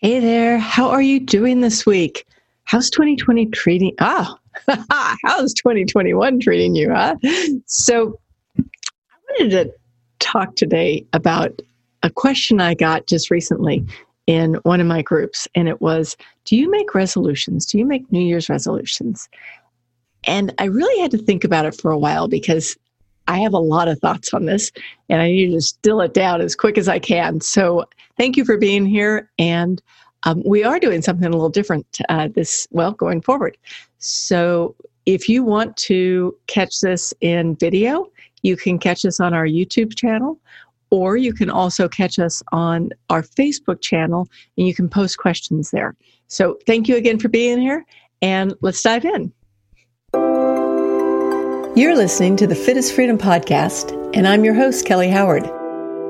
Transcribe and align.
Hey 0.00 0.20
there. 0.20 0.58
How 0.58 0.90
are 0.90 1.02
you 1.02 1.18
doing 1.18 1.60
this 1.60 1.84
week? 1.84 2.24
How's 2.66 2.88
2020 2.88 3.46
treating? 3.46 3.96
Ah, 3.98 4.38
how's 5.24 5.52
2021 5.54 6.38
treating 6.38 6.76
you, 6.76 6.94
huh? 6.94 7.16
So, 7.66 8.20
I 8.56 8.62
wanted 9.28 9.50
to 9.50 9.74
talk 10.20 10.54
today 10.54 11.04
about 11.14 11.60
a 12.04 12.10
question 12.10 12.60
I 12.60 12.74
got 12.74 13.08
just 13.08 13.28
recently 13.28 13.84
in 14.28 14.54
one 14.62 14.80
of 14.80 14.86
my 14.86 15.02
groups, 15.02 15.48
and 15.56 15.66
it 15.66 15.80
was 15.80 16.16
Do 16.44 16.56
you 16.56 16.70
make 16.70 16.94
resolutions? 16.94 17.66
Do 17.66 17.76
you 17.76 17.84
make 17.84 18.12
New 18.12 18.22
Year's 18.22 18.48
resolutions? 18.48 19.28
And 20.28 20.54
I 20.58 20.66
really 20.66 21.02
had 21.02 21.10
to 21.10 21.18
think 21.18 21.42
about 21.42 21.66
it 21.66 21.74
for 21.74 21.90
a 21.90 21.98
while 21.98 22.28
because 22.28 22.76
I 23.28 23.38
have 23.38 23.52
a 23.52 23.58
lot 23.58 23.88
of 23.88 24.00
thoughts 24.00 24.34
on 24.34 24.46
this 24.46 24.72
and 25.08 25.22
I 25.22 25.28
need 25.28 25.46
to 25.46 25.52
distill 25.52 26.00
it 26.00 26.14
down 26.14 26.40
as 26.40 26.56
quick 26.56 26.78
as 26.78 26.88
I 26.88 26.98
can. 26.98 27.40
So 27.40 27.84
thank 28.16 28.36
you 28.36 28.44
for 28.44 28.56
being 28.56 28.84
here. 28.84 29.30
And 29.38 29.80
um, 30.24 30.42
we 30.44 30.64
are 30.64 30.80
doing 30.80 31.02
something 31.02 31.26
a 31.26 31.30
little 31.30 31.48
different 31.48 31.86
uh, 32.08 32.28
this, 32.34 32.66
well, 32.70 32.92
going 32.92 33.20
forward. 33.20 33.56
So 33.98 34.74
if 35.06 35.28
you 35.28 35.44
want 35.44 35.76
to 35.76 36.36
catch 36.48 36.80
this 36.80 37.14
in 37.20 37.54
video, 37.56 38.10
you 38.42 38.56
can 38.56 38.78
catch 38.78 39.04
us 39.04 39.20
on 39.20 39.34
our 39.34 39.46
YouTube 39.46 39.96
channel, 39.96 40.38
or 40.90 41.16
you 41.16 41.32
can 41.32 41.50
also 41.50 41.88
catch 41.88 42.18
us 42.18 42.42
on 42.52 42.90
our 43.10 43.22
Facebook 43.22 43.80
channel 43.80 44.28
and 44.56 44.66
you 44.66 44.74
can 44.74 44.88
post 44.88 45.18
questions 45.18 45.70
there. 45.70 45.94
So 46.28 46.58
thank 46.66 46.88
you 46.88 46.96
again 46.96 47.18
for 47.18 47.28
being 47.28 47.58
here, 47.58 47.84
and 48.22 48.54
let's 48.60 48.82
dive 48.82 49.04
in. 49.04 49.32
You're 51.78 51.94
listening 51.94 52.34
to 52.38 52.46
the 52.48 52.56
Fit 52.56 52.76
Is 52.76 52.90
Freedom 52.90 53.16
podcast, 53.16 53.92
and 54.12 54.26
I'm 54.26 54.44
your 54.44 54.52
host, 54.52 54.84
Kelly 54.84 55.08
Howard. 55.08 55.44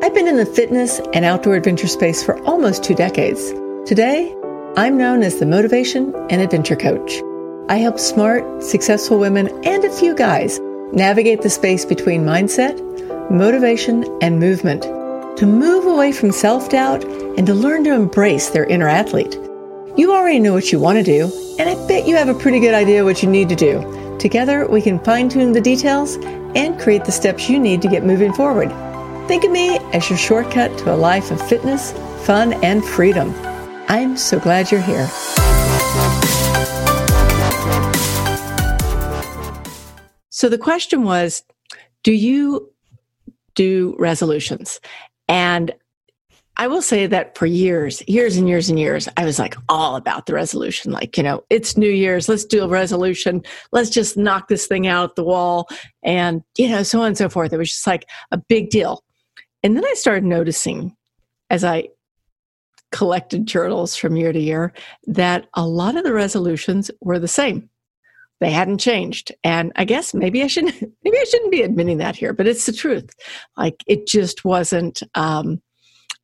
I've 0.02 0.14
been 0.14 0.26
in 0.26 0.38
the 0.38 0.46
fitness 0.46 0.98
and 1.12 1.26
outdoor 1.26 1.56
adventure 1.56 1.88
space 1.88 2.22
for 2.22 2.42
almost 2.44 2.82
two 2.82 2.94
decades. 2.94 3.50
Today, 3.86 4.34
I'm 4.78 4.96
known 4.96 5.22
as 5.22 5.38
the 5.38 5.44
Motivation 5.44 6.14
and 6.30 6.40
Adventure 6.40 6.74
Coach. 6.74 7.20
I 7.68 7.76
help 7.76 7.98
smart, 7.98 8.62
successful 8.62 9.18
women 9.18 9.48
and 9.62 9.84
a 9.84 9.92
few 9.92 10.14
guys 10.14 10.58
navigate 10.94 11.42
the 11.42 11.50
space 11.50 11.84
between 11.84 12.24
mindset, 12.24 12.80
motivation, 13.30 14.06
and 14.22 14.40
movement 14.40 14.84
to 15.36 15.44
move 15.44 15.84
away 15.84 16.12
from 16.12 16.32
self 16.32 16.70
doubt 16.70 17.04
and 17.04 17.46
to 17.46 17.52
learn 17.52 17.84
to 17.84 17.92
embrace 17.92 18.48
their 18.48 18.64
inner 18.64 18.88
athlete. 18.88 19.34
You 19.98 20.14
already 20.14 20.40
know 20.40 20.54
what 20.54 20.72
you 20.72 20.80
want 20.80 20.96
to 20.96 21.04
do, 21.04 21.30
and 21.58 21.68
I 21.68 21.74
bet 21.86 22.08
you 22.08 22.16
have 22.16 22.30
a 22.30 22.40
pretty 22.40 22.58
good 22.58 22.72
idea 22.72 23.04
what 23.04 23.22
you 23.22 23.28
need 23.28 23.50
to 23.50 23.54
do. 23.54 24.07
Together, 24.18 24.66
we 24.66 24.82
can 24.82 24.98
fine 24.98 25.28
tune 25.28 25.52
the 25.52 25.60
details 25.60 26.16
and 26.56 26.78
create 26.80 27.04
the 27.04 27.12
steps 27.12 27.48
you 27.48 27.56
need 27.56 27.80
to 27.80 27.88
get 27.88 28.04
moving 28.04 28.32
forward. 28.32 28.68
Think 29.28 29.44
of 29.44 29.52
me 29.52 29.78
as 29.92 30.10
your 30.10 30.18
shortcut 30.18 30.76
to 30.78 30.92
a 30.92 30.96
life 30.96 31.30
of 31.30 31.40
fitness, 31.48 31.92
fun, 32.26 32.52
and 32.64 32.84
freedom. 32.84 33.32
I'm 33.88 34.16
so 34.16 34.40
glad 34.40 34.72
you're 34.72 34.80
here. 34.80 35.06
So 40.30 40.48
the 40.48 40.58
question 40.58 41.04
was 41.04 41.44
Do 42.02 42.12
you 42.12 42.72
do 43.54 43.94
resolutions? 43.98 44.80
And 45.28 45.72
I 46.60 46.66
will 46.66 46.82
say 46.82 47.06
that 47.06 47.38
for 47.38 47.46
years, 47.46 48.02
years 48.08 48.36
and 48.36 48.48
years 48.48 48.68
and 48.68 48.80
years, 48.80 49.08
I 49.16 49.24
was 49.24 49.38
like 49.38 49.56
all 49.68 49.94
about 49.94 50.26
the 50.26 50.34
resolution. 50.34 50.90
Like, 50.90 51.16
you 51.16 51.22
know, 51.22 51.44
it's 51.50 51.76
New 51.76 51.90
Year's, 51.90 52.28
let's 52.28 52.44
do 52.44 52.64
a 52.64 52.68
resolution. 52.68 53.42
Let's 53.70 53.90
just 53.90 54.16
knock 54.16 54.48
this 54.48 54.66
thing 54.66 54.88
out 54.88 55.14
the 55.14 55.22
wall 55.22 55.68
and, 56.02 56.42
you 56.56 56.68
know, 56.68 56.82
so 56.82 57.00
on 57.00 57.08
and 57.08 57.18
so 57.18 57.28
forth. 57.28 57.52
It 57.52 57.58
was 57.58 57.70
just 57.70 57.86
like 57.86 58.06
a 58.32 58.38
big 58.38 58.70
deal. 58.70 59.04
And 59.62 59.76
then 59.76 59.84
I 59.84 59.94
started 59.94 60.24
noticing 60.24 60.96
as 61.48 61.62
I 61.62 61.90
collected 62.90 63.46
journals 63.46 63.94
from 63.94 64.16
year 64.16 64.32
to 64.32 64.40
year 64.40 64.72
that 65.06 65.46
a 65.54 65.64
lot 65.64 65.96
of 65.96 66.02
the 66.02 66.12
resolutions 66.12 66.90
were 67.00 67.20
the 67.20 67.28
same. 67.28 67.70
They 68.40 68.50
hadn't 68.50 68.78
changed. 68.78 69.32
And 69.44 69.72
I 69.76 69.84
guess 69.84 70.12
maybe 70.12 70.42
I 70.42 70.48
shouldn't 70.48 70.74
maybe 71.04 71.18
I 71.18 71.24
shouldn't 71.24 71.52
be 71.52 71.62
admitting 71.62 71.98
that 71.98 72.16
here, 72.16 72.32
but 72.32 72.48
it's 72.48 72.66
the 72.66 72.72
truth. 72.72 73.14
Like 73.56 73.84
it 73.86 74.08
just 74.08 74.44
wasn't 74.44 75.02
um 75.14 75.60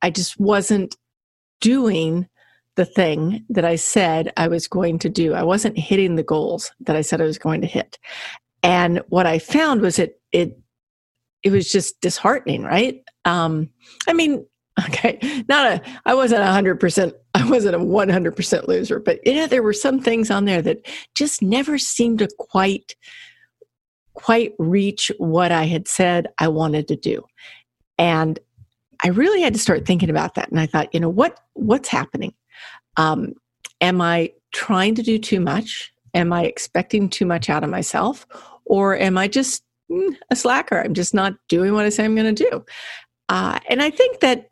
I 0.03 0.11
just 0.11 0.39
wasn't 0.39 0.97
doing 1.61 2.29
the 2.77 2.85
thing 2.85 3.45
that 3.49 3.65
I 3.65 3.77
said 3.77 4.33
I 4.37 4.49
was 4.49 4.67
going 4.67 4.99
to 5.01 5.09
do. 5.09 5.35
I 5.35 5.43
wasn't 5.43 5.79
hitting 5.79 6.17
the 6.17 6.23
goals 6.23 6.73
that 6.81 6.97
I 6.97 7.03
said 7.03 7.21
I 7.21 7.25
was 7.25 7.39
going 7.39 7.61
to 7.61 7.67
hit. 7.67 7.99
And 8.63 9.03
what 9.09 9.27
I 9.27 9.39
found 9.39 9.81
was 9.81 9.99
it 9.99 10.21
it 10.33 10.59
it 11.43 11.51
was 11.51 11.71
just 11.71 12.01
disheartening, 12.01 12.63
right? 12.63 13.03
Um, 13.25 13.69
I 14.09 14.15
mean, 14.15 14.47
okay, 14.87 15.19
not 15.49 15.67
a 15.67 15.83
I 16.05 16.15
wasn't 16.15 16.43
a 16.43 16.53
hundred 16.53 16.81
percent 16.81 17.15
I 17.35 17.49
wasn't 17.49 17.77
a 17.77 17.79
one 17.79 18.09
hundred 18.09 18.35
percent 18.35 18.69
loser, 18.69 18.99
but 18.99 19.25
you 19.25 19.35
know, 19.35 19.47
there 19.47 19.63
were 19.63 19.73
some 19.73 20.01
things 20.01 20.31
on 20.31 20.47
there 20.47 20.63
that 20.63 20.87
just 21.15 21.43
never 21.43 21.79
seemed 21.79 22.19
to 22.21 22.29
quite 22.39 22.97
quite 24.15 24.53
reach 24.59 25.13
what 25.19 25.53
I 25.53 25.65
had 25.65 25.87
said 25.87 26.29
I 26.39 26.49
wanted 26.49 26.89
to 26.89 26.97
do. 26.97 27.25
And 27.99 28.39
I 29.05 29.09
really 29.09 29.43
had 29.43 29.53
to 29.53 29.61
start 29.61 29.87
thinking 29.87 30.11
about 30.11 30.35
that. 30.35 30.51
And 30.51 30.59
I 30.59 30.67
thought, 30.67 30.93
you 30.95 31.01
know, 31.01 31.11
what 31.11 31.39
what's 31.53 31.89
happening? 31.89 32.35
Um, 32.97 33.35
am 33.81 34.01
I 34.01 34.33
trying 34.53 34.95
to 34.95 35.03
do 35.03 35.19
too 35.19 35.41
much? 35.41 35.93
Am 36.15 36.33
I 36.33 36.45
expecting 36.45 37.09
too 37.11 37.27
much 37.27 37.51
out 37.51 37.63
of 37.63 37.71
myself? 37.71 38.27
Or 38.65 38.97
am 38.97 39.19
I 39.19 39.29
just 39.29 39.63
mm, 39.91 40.17
a 40.31 40.37
slacker? 40.37 40.81
I'm 40.81 40.95
just 40.95 41.13
not 41.13 41.35
doing 41.49 41.75
what 41.75 41.85
I 41.85 41.91
say 41.91 42.05
I'm 42.05 42.15
going 42.15 42.35
to 42.35 42.51
do. 42.51 42.65
Uh, 43.29 43.59
and 43.69 43.83
I 43.83 43.91
think 43.91 44.21
that 44.21 44.49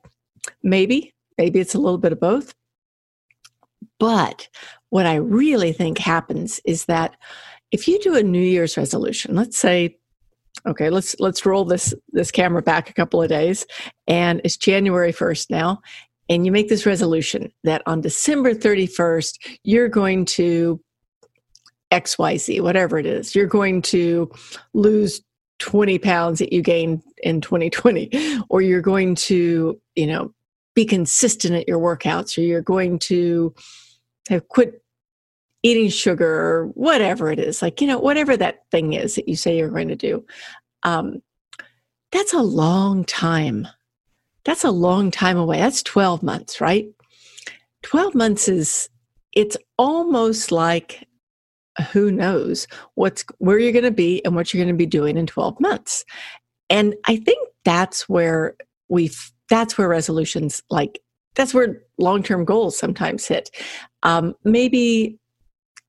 maybe, 0.62 1.14
maybe 1.38 1.60
it's 1.60 1.74
a 1.74 1.78
little 1.78 1.98
bit 1.98 2.12
of 2.12 2.20
both. 2.20 2.54
But 3.98 4.48
what 4.90 5.06
I 5.06 5.14
really 5.14 5.72
think 5.72 5.98
happens 5.98 6.60
is 6.64 6.86
that 6.86 7.16
if 7.70 7.88
you 7.88 7.98
do 8.00 8.16
a 8.16 8.22
New 8.22 8.42
Year's 8.42 8.76
resolution, 8.76 9.34
let's 9.34 9.56
say 9.56 9.96
okay 10.66 10.90
let's 10.90 11.16
let's 11.18 11.44
roll 11.44 11.64
this 11.64 11.94
this 12.10 12.30
camera 12.30 12.62
back 12.62 12.90
a 12.90 12.94
couple 12.94 13.22
of 13.22 13.28
days. 13.28 13.66
And 14.06 14.40
it's 14.44 14.56
january 14.56 15.12
1st 15.12 15.50
now. 15.50 15.80
And 16.28 16.46
you 16.46 16.52
make 16.52 16.68
this 16.68 16.86
resolution 16.86 17.52
that 17.64 17.82
on 17.86 18.00
december 18.00 18.54
31st 18.54 19.58
you're 19.64 19.88
going 19.88 20.24
to 20.26 20.80
xyz 21.92 22.60
whatever 22.60 22.98
it 22.98 23.06
is. 23.06 23.34
You're 23.34 23.46
going 23.46 23.82
to 23.82 24.30
lose 24.74 25.20
20 25.58 25.98
pounds 25.98 26.38
that 26.40 26.52
you 26.52 26.62
gained 26.62 27.02
in 27.22 27.40
2020 27.40 28.10
or 28.48 28.62
you're 28.62 28.80
going 28.80 29.14
to 29.14 29.80
you 29.94 30.06
know 30.06 30.32
be 30.74 30.84
consistent 30.84 31.54
at 31.54 31.68
your 31.68 31.78
workouts 31.78 32.36
or 32.36 32.40
you're 32.40 32.62
going 32.62 32.98
to 32.98 33.54
have 34.28 34.48
quit 34.48 34.81
eating 35.62 35.88
sugar 35.88 36.26
or 36.26 36.66
whatever 36.74 37.30
it 37.30 37.38
is, 37.38 37.62
like, 37.62 37.80
you 37.80 37.86
know, 37.86 37.98
whatever 37.98 38.36
that 38.36 38.62
thing 38.70 38.94
is 38.94 39.14
that 39.14 39.28
you 39.28 39.36
say 39.36 39.56
you're 39.56 39.70
going 39.70 39.88
to 39.88 39.96
do. 39.96 40.24
Um, 40.82 41.22
that's 42.10 42.32
a 42.32 42.42
long 42.42 43.04
time. 43.04 43.68
That's 44.44 44.64
a 44.64 44.70
long 44.70 45.10
time 45.10 45.38
away. 45.38 45.58
That's 45.58 45.82
12 45.82 46.22
months, 46.22 46.60
right? 46.60 46.86
12 47.82 48.14
months 48.14 48.48
is, 48.48 48.88
it's 49.32 49.56
almost 49.78 50.52
like 50.52 51.06
who 51.92 52.10
knows 52.12 52.66
what's 52.94 53.24
where 53.38 53.58
you're 53.58 53.72
going 53.72 53.84
to 53.84 53.90
be 53.90 54.22
and 54.24 54.34
what 54.34 54.52
you're 54.52 54.62
going 54.62 54.74
to 54.74 54.78
be 54.78 54.86
doing 54.86 55.16
in 55.16 55.26
12 55.26 55.58
months. 55.60 56.04
And 56.68 56.94
I 57.06 57.16
think 57.16 57.48
that's 57.64 58.08
where 58.08 58.56
we 58.88 59.10
that's 59.48 59.78
where 59.78 59.88
resolutions 59.88 60.62
like 60.70 61.00
that's 61.34 61.54
where 61.54 61.82
long-term 61.98 62.44
goals 62.44 62.78
sometimes 62.78 63.26
hit. 63.26 63.50
Um, 64.02 64.34
maybe 64.44 65.18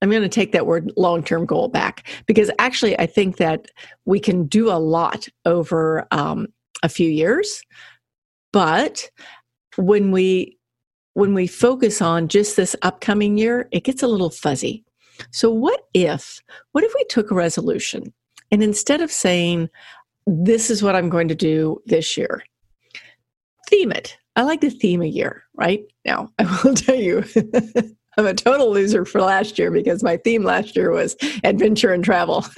I'm 0.03 0.09
going 0.09 0.21
to 0.21 0.27
take 0.27 0.51
that 0.51 0.67
word 0.67 0.91
long 0.97 1.23
term 1.23 1.45
goal 1.45 1.69
back 1.69 2.05
because 2.25 2.51
actually 2.59 2.99
I 2.99 3.05
think 3.05 3.37
that 3.37 3.67
we 4.03 4.19
can 4.19 4.47
do 4.47 4.69
a 4.69 4.75
lot 4.75 5.29
over 5.45 6.05
um, 6.11 6.47
a 6.83 6.89
few 6.89 7.09
years, 7.09 7.63
but 8.51 9.09
when 9.77 10.11
we 10.11 10.57
when 11.13 11.33
we 11.33 11.47
focus 11.47 12.01
on 12.01 12.27
just 12.27 12.57
this 12.57 12.75
upcoming 12.81 13.37
year, 13.37 13.69
it 13.71 13.85
gets 13.85 14.03
a 14.03 14.07
little 14.07 14.29
fuzzy. 14.29 14.83
So 15.31 15.49
what 15.49 15.79
if 15.93 16.41
what 16.73 16.83
if 16.83 16.93
we 16.93 17.05
took 17.05 17.31
a 17.31 17.35
resolution 17.35 18.13
and 18.51 18.61
instead 18.61 18.99
of 18.99 19.09
saying 19.09 19.69
this 20.27 20.69
is 20.69 20.83
what 20.83 20.97
I'm 20.97 21.07
going 21.07 21.29
to 21.29 21.35
do 21.35 21.81
this 21.85 22.17
year, 22.17 22.43
theme 23.69 23.93
it. 23.93 24.17
I 24.35 24.41
like 24.41 24.59
to 24.61 24.69
theme 24.69 25.01
a 25.01 25.05
year, 25.05 25.43
right? 25.53 25.85
Now, 26.03 26.27
I 26.39 26.59
will 26.65 26.75
tell 26.75 26.95
you 26.95 27.23
I'm 28.17 28.25
a 28.25 28.33
total 28.33 28.71
loser 28.71 29.05
for 29.05 29.21
last 29.21 29.57
year 29.57 29.71
because 29.71 30.03
my 30.03 30.17
theme 30.17 30.43
last 30.43 30.75
year 30.75 30.91
was 30.91 31.15
adventure 31.43 31.93
and 31.93 32.03
travel. 32.03 32.45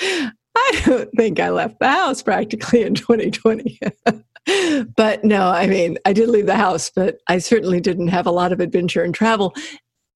I 0.00 0.82
don't 0.84 1.10
think 1.16 1.38
I 1.40 1.50
left 1.50 1.78
the 1.78 1.88
house 1.88 2.22
practically 2.22 2.82
in 2.82 2.94
2020. 2.94 3.78
but 4.96 5.24
no, 5.24 5.48
I 5.48 5.66
mean, 5.66 5.98
I 6.04 6.12
did 6.12 6.28
leave 6.28 6.46
the 6.46 6.56
house, 6.56 6.90
but 6.94 7.18
I 7.28 7.38
certainly 7.38 7.80
didn't 7.80 8.08
have 8.08 8.26
a 8.26 8.32
lot 8.32 8.52
of 8.52 8.60
adventure 8.60 9.02
and 9.02 9.14
travel. 9.14 9.54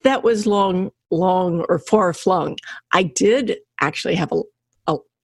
That 0.03 0.25
was 0.25 0.47
long, 0.47 0.91
long 1.11 1.65
or 1.69 1.79
far 1.79 2.13
flung. 2.13 2.57
I 2.93 3.05
did 3.05 3.59
actually 3.81 4.17
have 4.17 4.33
a, 4.33 4.43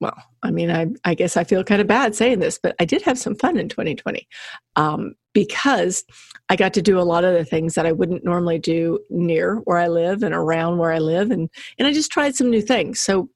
well, 0.01 0.17
I 0.43 0.51
mean, 0.51 0.71
I, 0.71 0.87
I 1.05 1.15
guess 1.15 1.37
I 1.37 1.45
feel 1.45 1.65
kind 1.65 1.81
of 1.81 1.87
bad 1.87 2.15
saying 2.15 2.39
this, 2.39 2.59
but 2.63 2.77
I 2.79 2.85
did 2.85 3.03
have 3.03 3.19
some 3.19 3.35
fun 3.35 3.59
in 3.59 3.69
2020 3.69 4.29
um, 4.77 5.15
because 5.33 6.05
I 6.49 6.57
got 6.57 6.73
to 6.75 6.83
do 6.83 7.01
a 7.01 7.03
lot 7.03 7.25
of 7.25 7.35
the 7.35 7.45
things 7.45 7.75
that 7.75 7.87
I 7.87 7.93
wouldn't 7.93 8.25
normally 8.25 8.59
do 8.59 9.01
near 9.11 9.57
where 9.65 9.79
I 9.79 9.89
live 9.89 10.23
and 10.23 10.35
around 10.35 10.79
where 10.79 10.93
I 10.93 10.99
live, 10.99 11.31
and 11.31 11.51
and 11.79 11.89
I 11.89 11.93
just 11.93 12.13
tried 12.13 12.37
some 12.37 12.51
new 12.51 12.63
things. 12.63 13.01
So, 13.01 13.29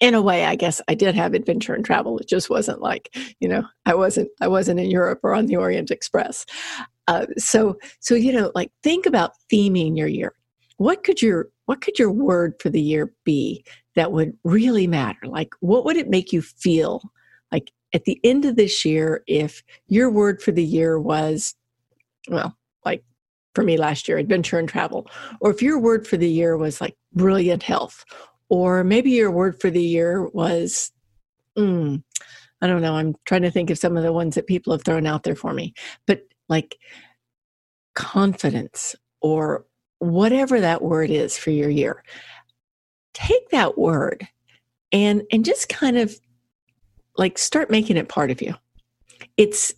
in 0.00 0.14
a 0.14 0.22
way, 0.22 0.44
I 0.44 0.54
guess 0.54 0.80
I 0.88 0.94
did 0.94 1.14
have 1.16 1.34
adventure 1.34 1.74
and 1.74 1.84
travel. 1.84 2.18
It 2.18 2.28
just 2.28 2.50
wasn't 2.50 2.80
like 2.80 3.14
you 3.40 3.48
know 3.48 3.64
I 3.84 3.94
wasn't 3.94 4.30
I 4.40 4.48
wasn't 4.48 4.80
in 4.80 4.90
Europe 4.90 5.20
or 5.24 5.34
on 5.34 5.46
the 5.46 5.56
Orient 5.56 5.90
Express. 5.90 6.46
Uh, 7.08 7.26
so 7.36 7.78
so 8.00 8.14
you 8.14 8.32
know, 8.32 8.52
like 8.54 8.70
think 8.82 9.06
about 9.06 9.32
theming 9.52 9.96
your 9.96 10.08
year. 10.08 10.34
What 10.76 11.02
could 11.02 11.20
your 11.20 11.48
what 11.66 11.80
could 11.80 11.98
your 11.98 12.10
word 12.10 12.54
for 12.60 12.70
the 12.70 12.80
year 12.80 13.12
be 13.24 13.64
that 13.94 14.12
would 14.12 14.36
really 14.44 14.86
matter? 14.86 15.26
Like, 15.26 15.54
what 15.60 15.84
would 15.84 15.96
it 15.96 16.08
make 16.08 16.32
you 16.32 16.42
feel 16.42 17.02
like 17.52 17.72
at 17.92 18.04
the 18.04 18.20
end 18.24 18.44
of 18.44 18.56
this 18.56 18.84
year 18.84 19.22
if 19.26 19.62
your 19.86 20.10
word 20.10 20.42
for 20.42 20.52
the 20.52 20.64
year 20.64 20.98
was, 20.98 21.54
well, 22.28 22.56
like 22.84 23.04
for 23.54 23.62
me 23.62 23.76
last 23.76 24.08
year, 24.08 24.18
adventure 24.18 24.58
and 24.58 24.68
travel, 24.68 25.08
or 25.40 25.50
if 25.50 25.62
your 25.62 25.78
word 25.78 26.06
for 26.06 26.16
the 26.16 26.28
year 26.28 26.56
was 26.56 26.80
like 26.80 26.96
brilliant 27.12 27.62
health, 27.62 28.04
or 28.48 28.84
maybe 28.84 29.10
your 29.10 29.30
word 29.30 29.60
for 29.60 29.70
the 29.70 29.82
year 29.82 30.26
was, 30.28 30.92
mm, 31.56 32.02
I 32.60 32.66
don't 32.66 32.82
know, 32.82 32.94
I'm 32.94 33.14
trying 33.26 33.42
to 33.42 33.50
think 33.50 33.70
of 33.70 33.78
some 33.78 33.96
of 33.96 34.02
the 34.02 34.12
ones 34.12 34.34
that 34.34 34.46
people 34.46 34.72
have 34.72 34.82
thrown 34.82 35.06
out 35.06 35.22
there 35.22 35.36
for 35.36 35.52
me, 35.52 35.74
but 36.06 36.22
like 36.48 36.76
confidence 37.94 38.96
or 39.20 39.66
whatever 39.98 40.60
that 40.60 40.82
word 40.82 41.10
is 41.10 41.38
for 41.38 41.50
your 41.50 41.70
year 41.70 42.02
take 43.14 43.48
that 43.50 43.78
word 43.78 44.28
and 44.92 45.22
and 45.32 45.44
just 45.44 45.68
kind 45.68 45.96
of 45.96 46.18
like 47.16 47.38
start 47.38 47.70
making 47.70 47.96
it 47.96 48.08
part 48.08 48.30
of 48.30 48.42
you. 48.42 48.54
It's 49.36 49.72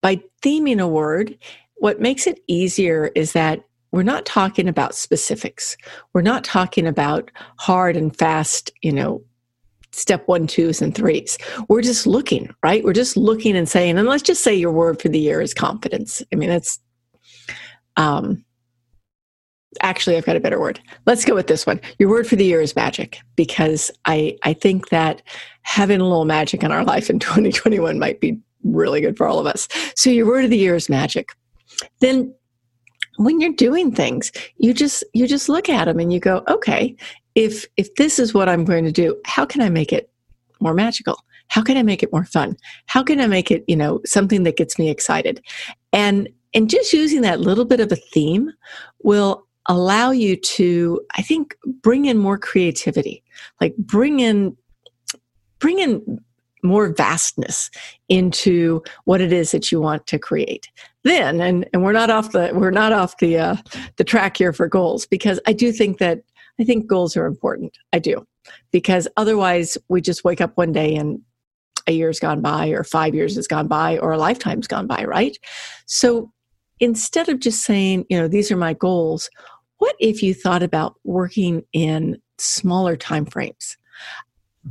by 0.00 0.22
theming 0.42 0.80
a 0.80 0.88
word 0.88 1.36
what 1.76 2.00
makes 2.00 2.28
it 2.28 2.40
easier 2.46 3.10
is 3.16 3.32
that 3.32 3.64
we're 3.90 4.04
not 4.04 4.24
talking 4.24 4.68
about 4.68 4.94
specifics. 4.94 5.76
We're 6.12 6.22
not 6.22 6.44
talking 6.44 6.86
about 6.86 7.30
hard 7.58 7.96
and 7.96 8.16
fast 8.16 8.70
you 8.82 8.92
know 8.92 9.22
step 9.92 10.26
one 10.26 10.46
twos 10.46 10.80
and 10.80 10.94
threes. 10.94 11.36
We're 11.68 11.82
just 11.82 12.06
looking 12.06 12.54
right? 12.62 12.84
We're 12.84 12.92
just 12.92 13.16
looking 13.16 13.56
and 13.56 13.68
saying 13.68 13.98
and 13.98 14.08
let's 14.08 14.22
just 14.22 14.42
say 14.42 14.54
your 14.54 14.72
word 14.72 15.02
for 15.02 15.08
the 15.08 15.18
year 15.18 15.40
is 15.40 15.54
confidence. 15.54 16.22
I 16.32 16.36
mean 16.36 16.48
that's 16.48 16.78
um 17.96 18.44
actually 19.80 20.16
i've 20.16 20.26
got 20.26 20.36
a 20.36 20.40
better 20.40 20.60
word. 20.60 20.80
Let's 21.06 21.24
go 21.24 21.34
with 21.34 21.46
this 21.46 21.66
one. 21.66 21.80
Your 21.98 22.08
word 22.08 22.26
for 22.26 22.36
the 22.36 22.44
year 22.44 22.60
is 22.60 22.76
magic 22.76 23.18
because 23.36 23.90
i 24.06 24.36
i 24.44 24.52
think 24.52 24.88
that 24.90 25.22
having 25.62 26.00
a 26.00 26.04
little 26.04 26.24
magic 26.24 26.62
in 26.62 26.72
our 26.72 26.84
life 26.84 27.08
in 27.10 27.18
2021 27.20 27.98
might 27.98 28.20
be 28.20 28.38
really 28.64 29.00
good 29.00 29.16
for 29.16 29.26
all 29.26 29.38
of 29.38 29.46
us. 29.46 29.68
So 29.96 30.10
your 30.10 30.26
word 30.26 30.44
of 30.44 30.50
the 30.50 30.58
year 30.58 30.74
is 30.74 30.88
magic. 30.88 31.30
Then 32.00 32.34
when 33.16 33.40
you're 33.40 33.52
doing 33.52 33.94
things 33.94 34.32
you 34.56 34.72
just 34.72 35.04
you 35.12 35.26
just 35.26 35.48
look 35.48 35.68
at 35.68 35.84
them 35.84 36.00
and 36.00 36.12
you 36.12 36.18
go 36.18 36.42
okay 36.48 36.96
if 37.34 37.66
if 37.76 37.94
this 37.96 38.18
is 38.18 38.32
what 38.32 38.48
i'm 38.48 38.64
going 38.64 38.86
to 38.86 38.90
do 38.90 39.14
how 39.26 39.44
can 39.44 39.60
i 39.60 39.68
make 39.68 39.92
it 39.92 40.10
more 40.62 40.74
magical? 40.74 41.18
How 41.48 41.62
can 41.62 41.76
i 41.76 41.82
make 41.82 42.02
it 42.02 42.12
more 42.12 42.24
fun? 42.24 42.56
How 42.86 43.02
can 43.02 43.20
i 43.20 43.26
make 43.26 43.50
it 43.50 43.64
you 43.66 43.76
know 43.76 44.00
something 44.06 44.44
that 44.44 44.56
gets 44.56 44.78
me 44.78 44.88
excited? 44.88 45.44
And 45.92 46.28
and 46.54 46.70
just 46.70 46.92
using 46.92 47.22
that 47.22 47.40
little 47.40 47.64
bit 47.64 47.80
of 47.80 47.92
a 47.92 47.96
theme 47.96 48.50
will 49.02 49.46
allow 49.66 50.10
you 50.10 50.36
to 50.36 51.00
i 51.16 51.22
think 51.22 51.56
bring 51.82 52.06
in 52.06 52.18
more 52.18 52.38
creativity 52.38 53.22
like 53.60 53.76
bring 53.76 54.20
in 54.20 54.56
bring 55.58 55.78
in 55.78 56.20
more 56.62 56.92
vastness 56.92 57.70
into 58.08 58.82
what 59.04 59.20
it 59.20 59.32
is 59.32 59.50
that 59.50 59.72
you 59.72 59.80
want 59.80 60.06
to 60.06 60.18
create. 60.18 60.68
Then 61.04 61.40
and, 61.40 61.68
and 61.72 61.82
we're 61.82 61.92
not 61.92 62.10
off 62.10 62.32
the 62.32 62.50
we're 62.54 62.70
not 62.70 62.92
off 62.92 63.18
the 63.18 63.38
uh, 63.38 63.56
the 63.96 64.04
track 64.04 64.36
here 64.36 64.52
for 64.52 64.68
goals 64.68 65.06
because 65.06 65.40
i 65.46 65.52
do 65.52 65.72
think 65.72 65.98
that 65.98 66.22
i 66.60 66.64
think 66.64 66.86
goals 66.86 67.16
are 67.16 67.26
important. 67.26 67.76
I 67.92 67.98
do. 67.98 68.26
Because 68.70 69.08
otherwise 69.16 69.78
we 69.88 70.00
just 70.00 70.24
wake 70.24 70.40
up 70.40 70.56
one 70.56 70.72
day 70.72 70.94
and 70.94 71.20
a 71.88 71.92
year's 71.92 72.20
gone 72.20 72.40
by 72.40 72.68
or 72.68 72.84
five 72.84 73.14
years 73.14 73.34
has 73.34 73.48
gone 73.48 73.66
by 73.66 73.98
or 73.98 74.12
a 74.12 74.18
lifetime's 74.18 74.68
gone 74.68 74.86
by 74.86 75.04
right? 75.04 75.36
So 75.86 76.32
instead 76.82 77.30
of 77.30 77.40
just 77.40 77.62
saying 77.62 78.04
you 78.10 78.18
know 78.18 78.28
these 78.28 78.52
are 78.52 78.56
my 78.56 78.74
goals 78.74 79.30
what 79.82 79.96
if 79.98 80.22
you 80.22 80.32
thought 80.32 80.62
about 80.62 80.94
working 81.02 81.64
in 81.72 82.22
smaller 82.38 82.94
time 82.94 83.26
frames? 83.26 83.76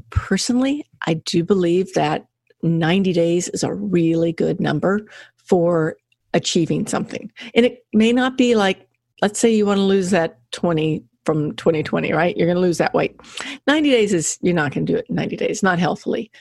Personally, 0.10 0.86
I 1.06 1.16
do 1.16 1.44
believe 1.44 1.94
that 1.96 2.28
90 2.64 3.12
days 3.12 3.50
is 3.50 3.62
a 3.62 3.74
really 3.74 4.32
good 4.32 4.62
number 4.62 5.02
for 5.36 5.98
achieving 6.34 6.88
something. 6.88 7.30
And 7.56 7.66
it 7.66 7.86
may 7.92 8.14
not 8.14 8.38
be 8.38 8.56
like, 8.56 8.88
let's 9.22 9.38
say 9.38 9.54
you 9.54 9.66
want 9.66 9.80
to 9.80 9.84
lose 9.84 10.12
that 10.12 10.40
20 10.54 11.04
from 11.26 11.58
2020, 11.58 12.14
right? 12.14 12.38
You're 12.38 12.48
going 12.48 12.56
to 12.56 12.62
lose 12.62 12.78
that 12.78 12.94
weight. 12.94 13.20
90 13.68 13.92
days 13.92 14.14
is, 14.14 14.38
you're 14.42 14.54
not 14.54 14.74
going 14.74 14.86
to 14.86 14.94
do 14.94 14.98
it 14.98 15.08
in 15.10 15.16
90 15.16 15.36
days, 15.36 15.62
not 15.62 15.78
healthily 15.78 16.32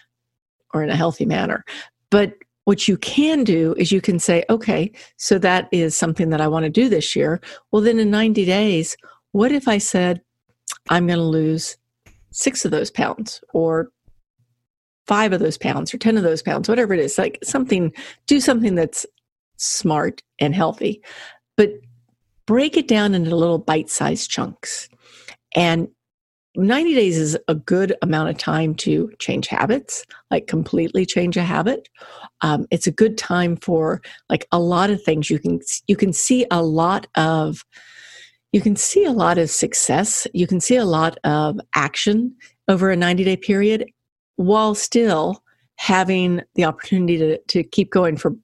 or 0.72 0.84
in 0.84 0.90
a 0.90 0.96
healthy 0.96 1.26
manner. 1.26 1.64
But 2.08 2.34
what 2.70 2.86
you 2.86 2.96
can 2.98 3.42
do 3.42 3.74
is 3.78 3.90
you 3.90 4.00
can 4.00 4.20
say, 4.20 4.44
okay, 4.48 4.92
so 5.16 5.40
that 5.40 5.68
is 5.72 5.96
something 5.96 6.30
that 6.30 6.40
I 6.40 6.46
want 6.46 6.62
to 6.66 6.70
do 6.70 6.88
this 6.88 7.16
year. 7.16 7.40
Well, 7.72 7.82
then 7.82 7.98
in 7.98 8.12
90 8.12 8.44
days, 8.44 8.96
what 9.32 9.50
if 9.50 9.66
I 9.66 9.78
said, 9.78 10.22
I'm 10.88 11.08
going 11.08 11.18
to 11.18 11.24
lose 11.24 11.76
six 12.30 12.64
of 12.64 12.70
those 12.70 12.88
pounds 12.88 13.42
or 13.52 13.90
five 15.08 15.32
of 15.32 15.40
those 15.40 15.58
pounds 15.58 15.92
or 15.92 15.98
10 15.98 16.16
of 16.16 16.22
those 16.22 16.42
pounds, 16.42 16.68
whatever 16.68 16.94
it 16.94 17.00
is, 17.00 17.18
like 17.18 17.40
something, 17.42 17.92
do 18.28 18.38
something 18.38 18.76
that's 18.76 19.04
smart 19.56 20.22
and 20.38 20.54
healthy, 20.54 21.02
but 21.56 21.72
break 22.46 22.76
it 22.76 22.86
down 22.86 23.16
into 23.16 23.34
little 23.34 23.58
bite 23.58 23.90
sized 23.90 24.30
chunks. 24.30 24.88
And 25.56 25.88
90 26.56 26.94
days 26.94 27.16
is 27.16 27.38
a 27.46 27.54
good 27.54 27.94
amount 28.02 28.28
of 28.28 28.36
time 28.36 28.74
to 28.74 29.10
change 29.18 29.46
habits, 29.46 30.04
like 30.30 30.48
completely 30.48 31.06
change 31.06 31.36
a 31.36 31.42
habit. 31.42 31.88
Um, 32.40 32.66
it's 32.70 32.88
a 32.88 32.92
good 32.92 33.16
time 33.16 33.56
for 33.56 34.02
like 34.28 34.46
a 34.50 34.58
lot 34.58 34.90
of 34.90 35.02
things. 35.02 35.30
You 35.30 35.38
can 35.38 35.60
you 35.86 35.96
can 35.96 36.12
see 36.12 36.46
a 36.50 36.62
lot 36.62 37.06
of 37.16 37.64
you 38.52 38.60
can 38.60 38.74
see 38.74 39.04
a 39.04 39.12
lot 39.12 39.38
of 39.38 39.48
success. 39.48 40.26
You 40.34 40.48
can 40.48 40.60
see 40.60 40.76
a 40.76 40.84
lot 40.84 41.18
of 41.22 41.60
action 41.74 42.34
over 42.66 42.90
a 42.90 42.96
90 42.96 43.22
day 43.22 43.36
period, 43.36 43.88
while 44.34 44.74
still 44.74 45.44
having 45.76 46.40
the 46.56 46.64
opportunity 46.64 47.16
to 47.16 47.38
to 47.38 47.62
keep 47.62 47.92
going 47.92 48.16
for 48.16 48.34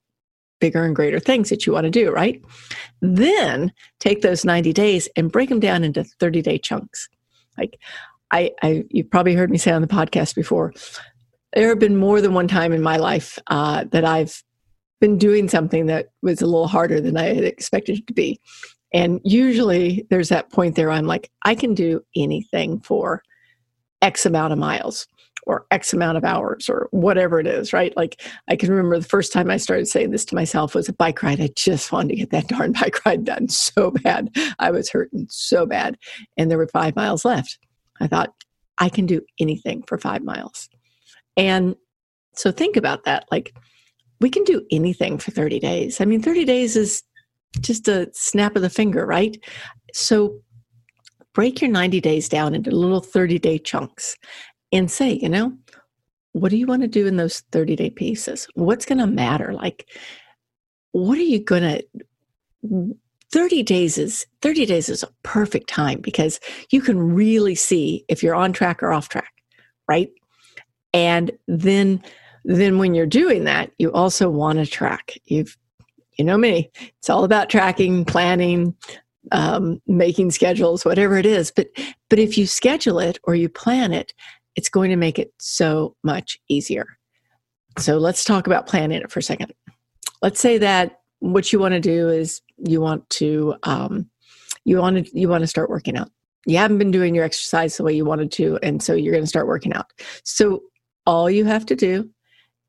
bigger 0.61 0.85
and 0.85 0.97
greater 0.97 1.19
things 1.19 1.51
that 1.51 1.67
you 1.67 1.73
want 1.73 1.85
to 1.85 1.91
do. 1.91 2.13
Right? 2.13 2.41
Then 3.03 3.73
take 3.99 4.23
those 4.23 4.45
90 4.45 4.73
days 4.73 5.09
and 5.17 5.33
break 5.33 5.49
them 5.49 5.61
down 5.61 5.83
into 5.83 6.05
30 6.05 6.41
day 6.41 6.59
chunks 6.59 7.09
like 7.59 7.79
I, 8.31 8.53
I 8.63 8.85
you've 8.91 9.11
probably 9.11 9.35
heard 9.35 9.51
me 9.51 9.59
say 9.59 9.71
on 9.71 9.83
the 9.83 9.89
podcast 9.89 10.35
before, 10.35 10.73
there 11.53 11.69
have 11.69 11.79
been 11.79 11.97
more 11.97 12.21
than 12.21 12.35
one 12.35 12.49
time 12.49 12.73
in 12.73 12.83
my 12.83 12.97
life 12.97 13.39
uh, 13.49 13.85
that 13.93 14.05
I've 14.05 14.43
been 15.01 15.19
doing 15.19 15.49
something 15.49 15.87
that 15.87 16.09
was 16.23 16.41
a 16.41 16.47
little 16.47 16.69
harder 16.69 17.01
than 17.01 17.17
I 17.17 17.35
had 17.35 17.45
expected 17.45 17.99
it 17.99 18.07
to 18.07 18.15
be. 18.15 18.41
And 18.93 19.21
usually 19.25 20.07
there's 20.11 20.31
that 20.31 20.51
point 20.51 20.75
there 20.75 20.91
I'm 20.91 21.07
like, 21.07 21.31
I 21.45 21.55
can 21.55 21.75
do 21.75 22.03
anything 22.15 22.81
for 22.81 23.23
X 24.03 24.27
amount 24.27 24.53
of 24.53 24.59
miles 24.59 25.07
or 25.47 25.65
X 25.71 25.93
amount 25.93 26.19
of 26.19 26.25
hours 26.25 26.69
or 26.69 26.89
whatever 26.91 27.39
it 27.39 27.47
is, 27.47 27.73
right? 27.73 27.97
Like 27.97 28.21
I 28.49 28.57
can 28.57 28.71
remember 28.71 28.99
the 28.99 29.09
first 29.09 29.33
time 29.33 29.51
I 29.51 29.57
started 29.57 29.87
saying 29.87 30.11
this 30.11 30.25
to 30.27 30.35
myself 30.35 30.75
was 30.75 30.89
a 30.89 30.93
bike 30.93 31.23
ride. 31.23 31.41
I 31.41 31.51
just 31.57 31.93
wanted 31.93 32.09
to 32.11 32.17
get 32.17 32.31
that 32.31 32.49
darn 32.49 32.73
bike 32.73 33.05
ride 33.07 33.25
done 33.25 33.49
so 33.49 33.93
bad. 33.93 34.37
I 34.59 34.71
was 34.71 34.91
hurting 34.91 35.29
so 35.31 35.65
bad. 35.65 35.97
And 36.37 36.51
there 36.51 36.59
were 36.59 36.69
five 36.69 36.97
miles 36.97 37.25
left. 37.25 37.59
I 38.01 38.09
thought, 38.09 38.35
I 38.79 38.91
can 38.91 39.07
do 39.07 39.23
anything 39.41 39.83
for 39.87 39.97
five 39.97 40.23
miles. 40.23 40.69
And 41.37 41.77
so 42.35 42.51
think 42.51 42.77
about 42.77 43.05
that. 43.05 43.25
Like 43.31 43.55
we 44.21 44.29
can 44.29 44.45
do 44.45 44.67
anything 44.71 45.19
for 45.19 45.31
30 45.31 45.61
days. 45.61 46.01
I 46.01 46.05
mean, 46.05 46.21
30 46.21 46.45
days 46.45 46.77
is 46.77 47.03
just 47.61 47.89
a 47.89 48.11
snap 48.13 48.57
of 48.57 48.63
the 48.63 48.69
finger, 48.69 49.07
right? 49.07 49.37
So 49.95 50.41
break 51.33 51.61
your 51.61 51.71
90 51.71 52.01
days 52.01 52.29
down 52.29 52.55
into 52.55 52.71
little 52.71 53.01
30 53.01 53.39
day 53.39 53.59
chunks 53.59 54.17
and 54.73 54.91
say, 54.91 55.13
you 55.13 55.29
know, 55.29 55.57
what 56.33 56.51
do 56.51 56.57
you 56.57 56.67
want 56.67 56.83
to 56.83 56.89
do 56.89 57.07
in 57.07 57.17
those 57.17 57.41
30 57.53 57.77
day 57.77 57.91
pieces? 57.91 58.47
What's 58.55 58.87
going 58.87 58.99
to 58.99 59.07
matter? 59.07 59.53
Like, 59.53 59.89
what 60.93 61.19
are 61.19 61.23
you 61.23 61.43
going 61.43 61.63
to 61.63 62.97
30 63.33 63.63
days 63.63 63.99
is 63.99 64.27
30 64.43 64.67
days 64.67 64.89
is 64.89 65.03
a 65.03 65.09
perfect 65.23 65.69
time 65.69 66.01
because 66.01 66.41
you 66.71 66.81
can 66.81 66.99
really 66.99 67.55
see 67.55 68.05
if 68.09 68.23
you're 68.23 68.35
on 68.35 68.53
track 68.53 68.83
or 68.83 68.93
off 68.93 69.09
track 69.09 69.33
right 69.89 70.11
and 70.93 71.31
then 71.49 72.03
then 72.45 72.79
when 72.79 72.95
you're 72.95 73.07
doing 73.07 73.45
that 73.45 73.71
you 73.79 73.93
also 73.93 74.31
want 74.31 74.59
to 74.59 74.67
track 74.67 75.13
you've 75.27 75.57
you 76.19 76.25
know 76.25 76.39
me 76.39 76.71
it's 76.99 77.11
all 77.11 77.25
about 77.25 77.51
tracking 77.51 78.05
planning 78.05 78.75
um, 79.33 79.83
making 79.89 80.31
schedules 80.31 80.85
whatever 80.85 81.17
it 81.17 81.27
is 81.27 81.51
but 81.51 81.67
but 82.09 82.19
if 82.19 82.39
you 82.39 82.47
schedule 82.47 83.01
it 83.01 83.19
or 83.25 83.35
you 83.35 83.49
plan 83.49 83.93
it 83.93 84.15
it's 84.57 84.69
going 84.69 84.91
to 84.91 84.97
make 84.97 85.19
it 85.19 85.33
so 85.39 85.95
much 86.03 86.41
easier. 86.49 86.99
So 87.79 87.99
let's 87.99 88.25
talk 88.25 88.47
about 88.47 88.67
planning 88.67 89.01
it 89.01 89.11
for 89.11 89.21
a 89.21 89.23
second. 89.23 89.53
Let's 90.23 90.41
say 90.41 90.59
that 90.59 91.01
what 91.21 91.53
you 91.53 91.59
want 91.59 91.75
to 91.75 91.81
do 91.81 92.09
is 92.09 92.41
you 92.57 92.81
want 92.81 93.09
to 93.11 93.55
um, 93.63 94.09
you 94.65 94.79
want 94.79 95.07
to 95.07 95.19
you 95.19 95.29
want 95.29 95.43
to 95.43 95.47
start 95.47 95.71
working 95.71 95.97
out. 95.97 96.11
You 96.47 96.57
haven't 96.57 96.79
been 96.79 96.91
doing 96.91 97.15
your 97.15 97.25
exercise 97.25 97.77
the 97.77 97.85
way 97.85 97.95
you 97.95 98.05
wanted 98.05 98.33
to, 98.33 98.59
and 98.63 98.83
so 98.83 98.95
you're 98.95 99.13
going 99.13 99.25
to 99.25 99.29
start 99.29 99.47
working 99.47 99.73
out. 99.73 99.87
So 100.25 100.63
all 101.05 101.31
you 101.31 101.45
have 101.45 101.67
to 101.67 101.77
do 101.77 102.09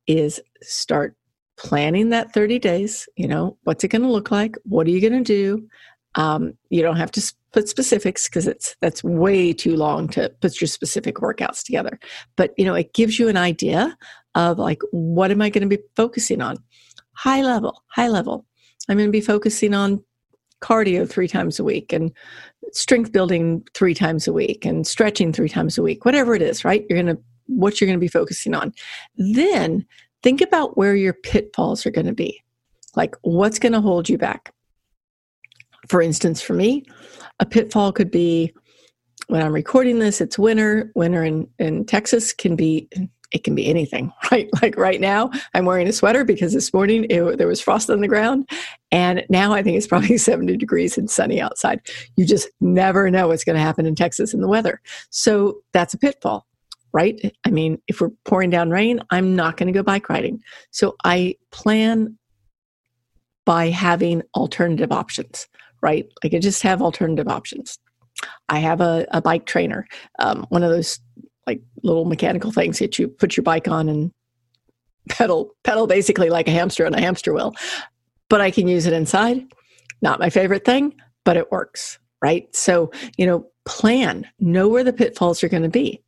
is 0.07 0.41
start 0.61 1.15
planning 1.57 2.09
that 2.09 2.33
30 2.33 2.59
days. 2.59 3.07
You 3.15 3.27
know, 3.27 3.57
what's 3.63 3.83
it 3.83 3.89
going 3.89 4.01
to 4.01 4.11
look 4.11 4.31
like? 4.31 4.55
What 4.63 4.87
are 4.87 4.91
you 4.91 5.01
going 5.01 5.23
to 5.23 5.33
do? 5.33 5.67
Um, 6.17 6.57
you 6.69 6.81
don't 6.81 6.97
have 6.97 7.11
to 7.11 7.33
put 7.53 7.69
specifics 7.69 8.27
because 8.27 8.47
it's 8.47 8.75
that's 8.81 9.03
way 9.03 9.53
too 9.53 9.75
long 9.75 10.07
to 10.09 10.29
put 10.41 10.59
your 10.59 10.67
specific 10.67 11.15
workouts 11.15 11.63
together. 11.63 11.99
But 12.35 12.53
you 12.57 12.65
know, 12.65 12.73
it 12.73 12.93
gives 12.93 13.17
you 13.17 13.29
an 13.29 13.37
idea 13.37 13.97
of 14.35 14.59
like 14.59 14.81
what 14.91 15.31
am 15.31 15.41
I 15.41 15.49
going 15.49 15.67
to 15.67 15.77
be 15.77 15.81
focusing 15.95 16.41
on? 16.41 16.57
High 17.13 17.41
level, 17.41 17.83
high 17.87 18.09
level. 18.09 18.45
I'm 18.89 18.97
going 18.97 19.07
to 19.07 19.11
be 19.11 19.21
focusing 19.21 19.73
on 19.73 20.03
cardio 20.61 21.07
three 21.07 21.27
times 21.27 21.59
a 21.59 21.63
week 21.63 21.93
and 21.93 22.11
strength 22.71 23.11
building 23.11 23.63
three 23.73 23.93
times 23.93 24.27
a 24.27 24.33
week 24.33 24.65
and 24.65 24.87
stretching 24.87 25.31
three 25.31 25.49
times 25.49 25.77
a 25.77 25.83
week, 25.83 26.03
whatever 26.03 26.35
it 26.35 26.41
is, 26.41 26.65
right? 26.65 26.85
You're 26.89 27.01
going 27.01 27.15
to 27.15 27.21
what 27.47 27.79
you're 27.79 27.87
going 27.87 27.99
to 27.99 28.03
be 28.03 28.07
focusing 28.07 28.53
on. 28.53 28.73
Then 29.17 29.85
think 30.23 30.41
about 30.41 30.77
where 30.77 30.95
your 30.95 31.13
pitfalls 31.13 31.85
are 31.85 31.91
going 31.91 32.07
to 32.07 32.13
be. 32.13 32.41
Like 32.95 33.15
what's 33.21 33.59
going 33.59 33.73
to 33.73 33.81
hold 33.81 34.09
you 34.09 34.17
back? 34.17 34.53
For 35.89 36.01
instance, 36.01 36.41
for 36.41 36.53
me, 36.53 36.83
a 37.39 37.45
pitfall 37.45 37.91
could 37.91 38.11
be 38.11 38.53
when 39.27 39.41
I'm 39.41 39.53
recording 39.53 39.99
this, 39.99 40.21
it's 40.21 40.39
winter. 40.39 40.91
Winter 40.95 41.23
in, 41.23 41.47
in 41.59 41.85
Texas 41.85 42.33
can 42.33 42.55
be 42.55 42.87
it 43.31 43.43
can 43.43 43.55
be 43.55 43.67
anything, 43.67 44.11
right? 44.31 44.49
Like 44.61 44.77
right 44.77 45.01
now, 45.01 45.29
I'm 45.53 45.65
wearing 45.65 45.87
a 45.87 45.93
sweater 45.93 46.23
because 46.23 46.53
this 46.53 46.73
morning 46.73 47.05
it, 47.09 47.37
there 47.37 47.47
was 47.47 47.59
frost 47.59 47.89
on 47.89 47.99
the 47.99 48.07
ground, 48.07 48.49
and 48.91 49.25
now 49.29 49.53
I 49.53 49.61
think 49.61 49.77
it's 49.77 49.87
probably 49.87 50.17
70 50.17 50.57
degrees 50.57 50.97
and 50.97 51.09
sunny 51.09 51.41
outside. 51.41 51.81
You 52.15 52.25
just 52.25 52.49
never 52.61 53.09
know 53.11 53.27
what's 53.27 53.43
going 53.43 53.57
to 53.57 53.61
happen 53.61 53.85
in 53.85 53.95
Texas 53.95 54.33
in 54.33 54.41
the 54.41 54.47
weather. 54.47 54.81
So 55.09 55.57
that's 55.73 55.93
a 55.93 55.97
pitfall, 55.97 56.47
right? 56.93 57.19
I 57.45 57.49
mean, 57.49 57.81
if 57.87 57.99
we're 57.99 58.11
pouring 58.23 58.49
down 58.49 58.69
rain, 58.69 59.01
I'm 59.09 59.35
not 59.35 59.57
going 59.57 59.67
to 59.67 59.77
go 59.77 59.83
bike 59.83 60.09
riding. 60.09 60.41
So 60.71 60.95
I 61.03 61.35
plan 61.51 62.17
by 63.45 63.69
having 63.69 64.21
alternative 64.35 64.91
options 64.91 65.47
right? 65.81 66.07
Like 66.23 66.33
I 66.33 66.39
just 66.39 66.63
have 66.63 66.81
alternative 66.81 67.27
options. 67.27 67.79
I 68.49 68.59
have 68.59 68.81
a, 68.81 69.05
a 69.11 69.21
bike 69.21 69.45
trainer, 69.45 69.87
um, 70.19 70.45
one 70.49 70.63
of 70.63 70.71
those 70.71 70.99
like 71.45 71.61
little 71.83 72.05
mechanical 72.05 72.51
things 72.51 72.79
that 72.79 72.99
you 72.99 73.07
put 73.07 73.37
your 73.37 73.43
bike 73.43 73.67
on 73.67 73.87
and 73.87 74.11
pedal 75.09 75.55
pedal 75.63 75.87
basically 75.87 76.29
like 76.29 76.47
a 76.47 76.51
hamster 76.51 76.85
on 76.85 76.93
a 76.93 76.99
hamster 76.99 77.33
wheel. 77.33 77.55
But 78.29 78.41
I 78.41 78.51
can 78.51 78.67
use 78.67 78.85
it 78.85 78.93
inside. 78.93 79.45
Not 80.01 80.19
my 80.19 80.29
favorite 80.29 80.65
thing, 80.65 80.93
but 81.23 81.37
it 81.37 81.51
works, 81.51 81.97
right? 82.21 82.53
So, 82.55 82.91
you 83.17 83.25
know, 83.25 83.47
plan, 83.65 84.27
know 84.39 84.67
where 84.67 84.83
the 84.83 84.93
pitfalls 84.93 85.43
are 85.43 85.49
going 85.49 85.63
to 85.63 85.69
be. 85.69 86.03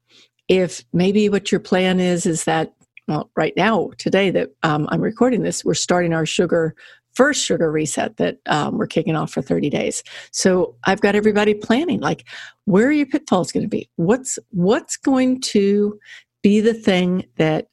If 0.48 0.84
maybe 0.92 1.30
what 1.30 1.52
your 1.52 1.62
plan 1.62 2.00
is 2.00 2.26
is 2.26 2.44
that 2.44 2.74
well, 3.08 3.32
right 3.36 3.54
now, 3.58 3.90
today 3.98 4.30
that 4.30 4.52
um, 4.62 4.88
I'm 4.92 5.02
recording 5.02 5.42
this, 5.42 5.66
we're 5.66 5.74
starting 5.74 6.14
our 6.14 6.28
sugar 6.28 6.76
first 7.20 7.44
sugar 7.44 7.70
reset 7.70 8.16
that 8.16 8.38
um, 8.46 8.78
we're 8.78 8.88
kicking 8.88 9.14
off 9.14 9.30
for 9.30 9.42
30 9.42 9.70
days. 9.70 10.04
So 10.32 10.78
I've 10.86 11.02
got 11.02 11.16
everybody 11.16 11.54
planning 11.54 12.00
like 12.00 12.26
where 12.64 12.88
are 12.88 12.94
your 12.94 13.08
pitfalls 13.08 13.52
going 13.52 13.66
to 13.66 13.70
be? 13.70 13.90
What's 13.98 14.40
what's 14.52 14.96
going 14.96 15.42
to 15.42 16.00
be 16.42 16.62
the 16.62 16.74
thing 16.74 17.26
that 17.36 17.68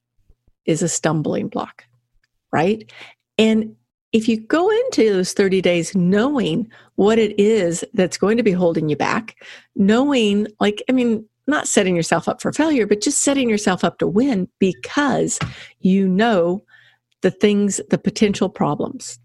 is 0.64 0.82
a 0.82 0.88
stumbling 0.88 1.46
block, 1.46 1.84
right? 2.50 2.90
And 3.38 3.76
if 4.10 4.28
you 4.28 4.40
go 4.40 4.68
into 4.68 5.12
those 5.12 5.32
30 5.32 5.60
days 5.60 5.94
knowing 5.94 6.68
what 6.96 7.16
it 7.20 7.38
is 7.38 7.84
that's 7.94 8.18
going 8.18 8.38
to 8.38 8.42
be 8.42 8.50
holding 8.50 8.88
you 8.88 8.96
back, 8.96 9.36
knowing 9.76 10.48
like 10.58 10.82
I 10.90 10.92
mean 10.92 11.24
not 11.46 11.68
setting 11.68 11.94
yourself 11.94 12.28
up 12.28 12.42
for 12.42 12.52
failure, 12.52 12.84
but 12.84 13.00
just 13.00 13.22
setting 13.22 13.48
yourself 13.48 13.84
up 13.84 13.98
to 13.98 14.08
win 14.08 14.48
because 14.58 15.38
you 15.78 16.08
know 16.08 16.64
the 17.22 17.30
things, 17.30 17.80
the 17.90 17.98
potential 17.98 18.48
problems 18.48 19.20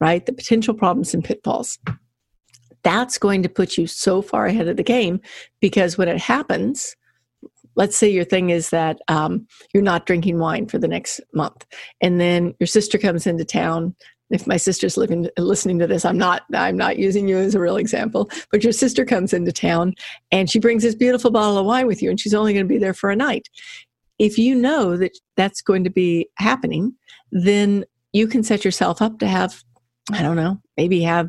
right? 0.00 0.24
The 0.24 0.32
potential 0.32 0.74
problems 0.74 1.14
and 1.14 1.24
pitfalls. 1.24 1.78
That's 2.82 3.16
going 3.18 3.42
to 3.42 3.48
put 3.48 3.78
you 3.78 3.86
so 3.86 4.20
far 4.20 4.46
ahead 4.46 4.68
of 4.68 4.76
the 4.76 4.82
game 4.82 5.20
because 5.60 5.96
when 5.96 6.08
it 6.08 6.18
happens, 6.18 6.94
let's 7.76 7.96
say 7.96 8.08
your 8.08 8.24
thing 8.24 8.50
is 8.50 8.70
that 8.70 8.98
um, 9.08 9.46
you're 9.72 9.82
not 9.82 10.06
drinking 10.06 10.38
wine 10.38 10.66
for 10.66 10.78
the 10.78 10.88
next 10.88 11.20
month, 11.32 11.66
and 12.00 12.20
then 12.20 12.54
your 12.60 12.66
sister 12.66 12.98
comes 12.98 13.26
into 13.26 13.44
town. 13.44 13.94
If 14.30 14.46
my 14.46 14.56
sister's 14.56 14.96
living, 14.96 15.28
listening 15.36 15.78
to 15.80 15.86
this, 15.86 16.04
I'm 16.04 16.18
not. 16.18 16.42
I'm 16.54 16.76
not 16.76 16.98
using 16.98 17.28
you 17.28 17.36
as 17.36 17.54
a 17.54 17.60
real 17.60 17.76
example, 17.76 18.30
but 18.50 18.64
your 18.64 18.72
sister 18.72 19.04
comes 19.04 19.32
into 19.32 19.52
town 19.52 19.94
and 20.32 20.50
she 20.50 20.58
brings 20.58 20.82
this 20.82 20.94
beautiful 20.94 21.30
bottle 21.30 21.58
of 21.58 21.66
wine 21.66 21.86
with 21.86 22.02
you, 22.02 22.10
and 22.10 22.18
she's 22.18 22.34
only 22.34 22.52
going 22.52 22.64
to 22.64 22.72
be 22.72 22.78
there 22.78 22.94
for 22.94 23.10
a 23.10 23.16
night. 23.16 23.48
If 24.18 24.38
you 24.38 24.54
know 24.54 24.96
that 24.96 25.18
that's 25.36 25.62
going 25.62 25.84
to 25.84 25.90
be 25.90 26.28
happening, 26.36 26.94
then 27.32 27.84
you 28.12 28.26
can 28.28 28.42
set 28.42 28.64
yourself 28.64 29.02
up 29.02 29.18
to 29.18 29.26
have 29.26 29.62
I 30.12 30.22
don't 30.22 30.36
know, 30.36 30.60
maybe 30.76 31.02
have 31.02 31.28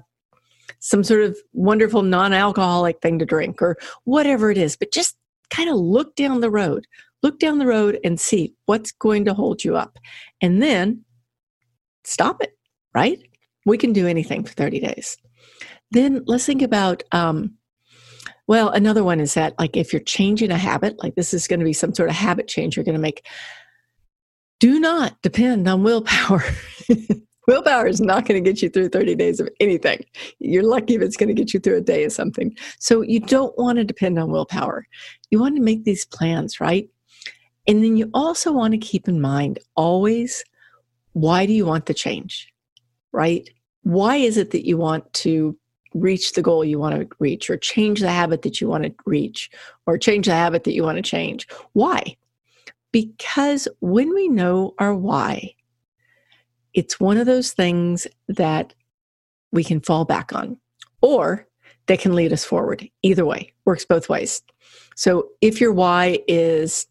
some 0.80 1.04
sort 1.04 1.22
of 1.22 1.38
wonderful 1.54 2.04
non 2.04 2.34
alcoholic 2.34 3.02
thing 3.02 3.20
to 3.20 3.26
drink 3.26 3.62
or 3.62 3.78
whatever 4.04 4.52
it 4.52 4.58
is, 4.58 4.76
but 4.76 4.92
just 4.92 5.16
kind 5.50 5.70
of 5.70 5.76
look 5.78 6.16
down 6.16 6.42
the 6.42 6.52
road. 6.52 6.86
Look 7.24 7.40
down 7.40 7.58
the 7.58 7.66
road 7.66 8.00
and 8.04 8.20
see 8.20 8.54
what's 8.66 8.92
going 8.92 9.26
to 9.26 9.34
hold 9.34 9.64
you 9.64 9.76
up. 9.76 9.98
And 10.42 10.62
then 10.62 11.04
stop 12.04 12.42
it, 12.44 12.58
right? 12.94 13.20
We 13.66 13.78
can 13.78 13.94
do 13.94 14.08
anything 14.08 14.44
for 14.44 14.54
30 14.54 14.80
days. 14.80 15.18
Then 15.92 16.22
let's 16.28 16.46
think 16.46 16.62
about, 16.62 17.04
um, 17.12 17.56
well, 18.48 18.70
another 18.70 19.04
one 19.04 19.20
is 19.20 19.34
that, 19.34 19.58
like, 19.58 19.76
if 19.76 19.92
you're 19.92 20.02
changing 20.02 20.52
a 20.52 20.58
habit, 20.58 21.02
like 21.02 21.16
this 21.16 21.34
is 21.34 21.48
going 21.48 21.60
to 21.60 21.66
be 21.66 21.74
some 21.74 21.96
sort 21.96 22.10
of 22.10 22.16
habit 22.16 22.48
change 22.48 22.76
you're 22.76 22.86
going 22.86 22.94
to 22.94 23.02
make, 23.02 23.26
do 24.60 24.80
not 24.80 25.20
depend 25.24 25.68
on 25.68 25.84
willpower. 25.84 26.44
Willpower 27.48 27.88
is 27.88 28.02
not 28.02 28.26
going 28.26 28.44
to 28.44 28.50
get 28.50 28.62
you 28.62 28.70
through 28.70 28.90
30 28.90 29.16
days 29.16 29.40
of 29.40 29.50
anything. 29.60 30.04
You're 30.40 30.64
lucky 30.64 30.96
if 30.96 31.02
it's 31.02 31.18
going 31.18 31.30
to 31.30 31.36
get 31.36 31.54
you 31.54 31.60
through 31.60 31.78
a 31.78 31.82
day 31.82 32.04
of 32.04 32.12
something. 32.12 32.56
So 32.80 33.02
you 33.02 33.20
don't 33.20 33.58
want 33.58 33.78
to 33.78 33.84
depend 33.84 34.18
on 34.20 34.32
willpower. 34.32 34.88
You 35.30 35.40
want 35.40 35.56
to 35.56 35.62
make 35.62 35.84
these 35.84 36.06
plans, 36.06 36.60
right? 36.60 36.90
And 37.68 37.84
then 37.84 37.98
you 37.98 38.10
also 38.14 38.52
want 38.52 38.74
to 38.74 38.78
keep 38.78 39.08
in 39.08 39.22
mind 39.22 39.60
always 39.76 40.44
why 41.14 41.46
do 41.46 41.54
you 41.54 41.66
want 41.66 41.86
the 41.86 41.94
change, 41.94 42.52
right? 43.12 43.50
Why 43.84 44.18
is 44.18 44.38
it 44.38 44.52
that 44.52 44.68
you 44.68 44.78
want 44.78 45.12
to 45.14 45.58
reach 45.94 46.34
the 46.34 46.42
goal 46.42 46.66
you 46.66 46.78
want 46.78 46.94
to 47.00 47.08
reach 47.20 47.50
or 47.50 47.56
change 47.56 48.02
the 48.02 48.12
habit 48.12 48.42
that 48.42 48.60
you 48.60 48.68
want 48.68 48.84
to 48.84 48.94
reach 49.06 49.50
or 49.88 49.98
change 49.98 50.26
the 50.26 50.34
habit 50.34 50.66
that 50.66 50.74
you 50.74 50.84
want 50.84 50.98
to 50.98 51.02
change? 51.02 51.48
Why? 51.72 52.18
Because 52.92 53.68
when 53.80 54.14
we 54.14 54.28
know 54.28 54.74
our 54.78 54.94
why, 54.94 55.55
it's 56.76 57.00
one 57.00 57.18
of 57.18 57.26
those 57.26 57.54
things 57.54 58.06
that 58.28 58.74
we 59.52 59.64
can 59.64 59.80
fall 59.80 60.06
back 60.06 60.34
on 60.34 60.58
or 61.02 61.48
that 61.88 62.00
can 62.00 62.14
lead 62.14 62.34
us 62.34 62.44
forward. 62.46 62.88
Either 63.02 63.26
way, 63.26 63.54
works 63.64 63.86
both 63.86 64.10
ways. 64.10 64.42
So 64.96 65.30
if 65.42 65.60
your 65.62 65.74
why 65.74 66.20
is 66.28 66.86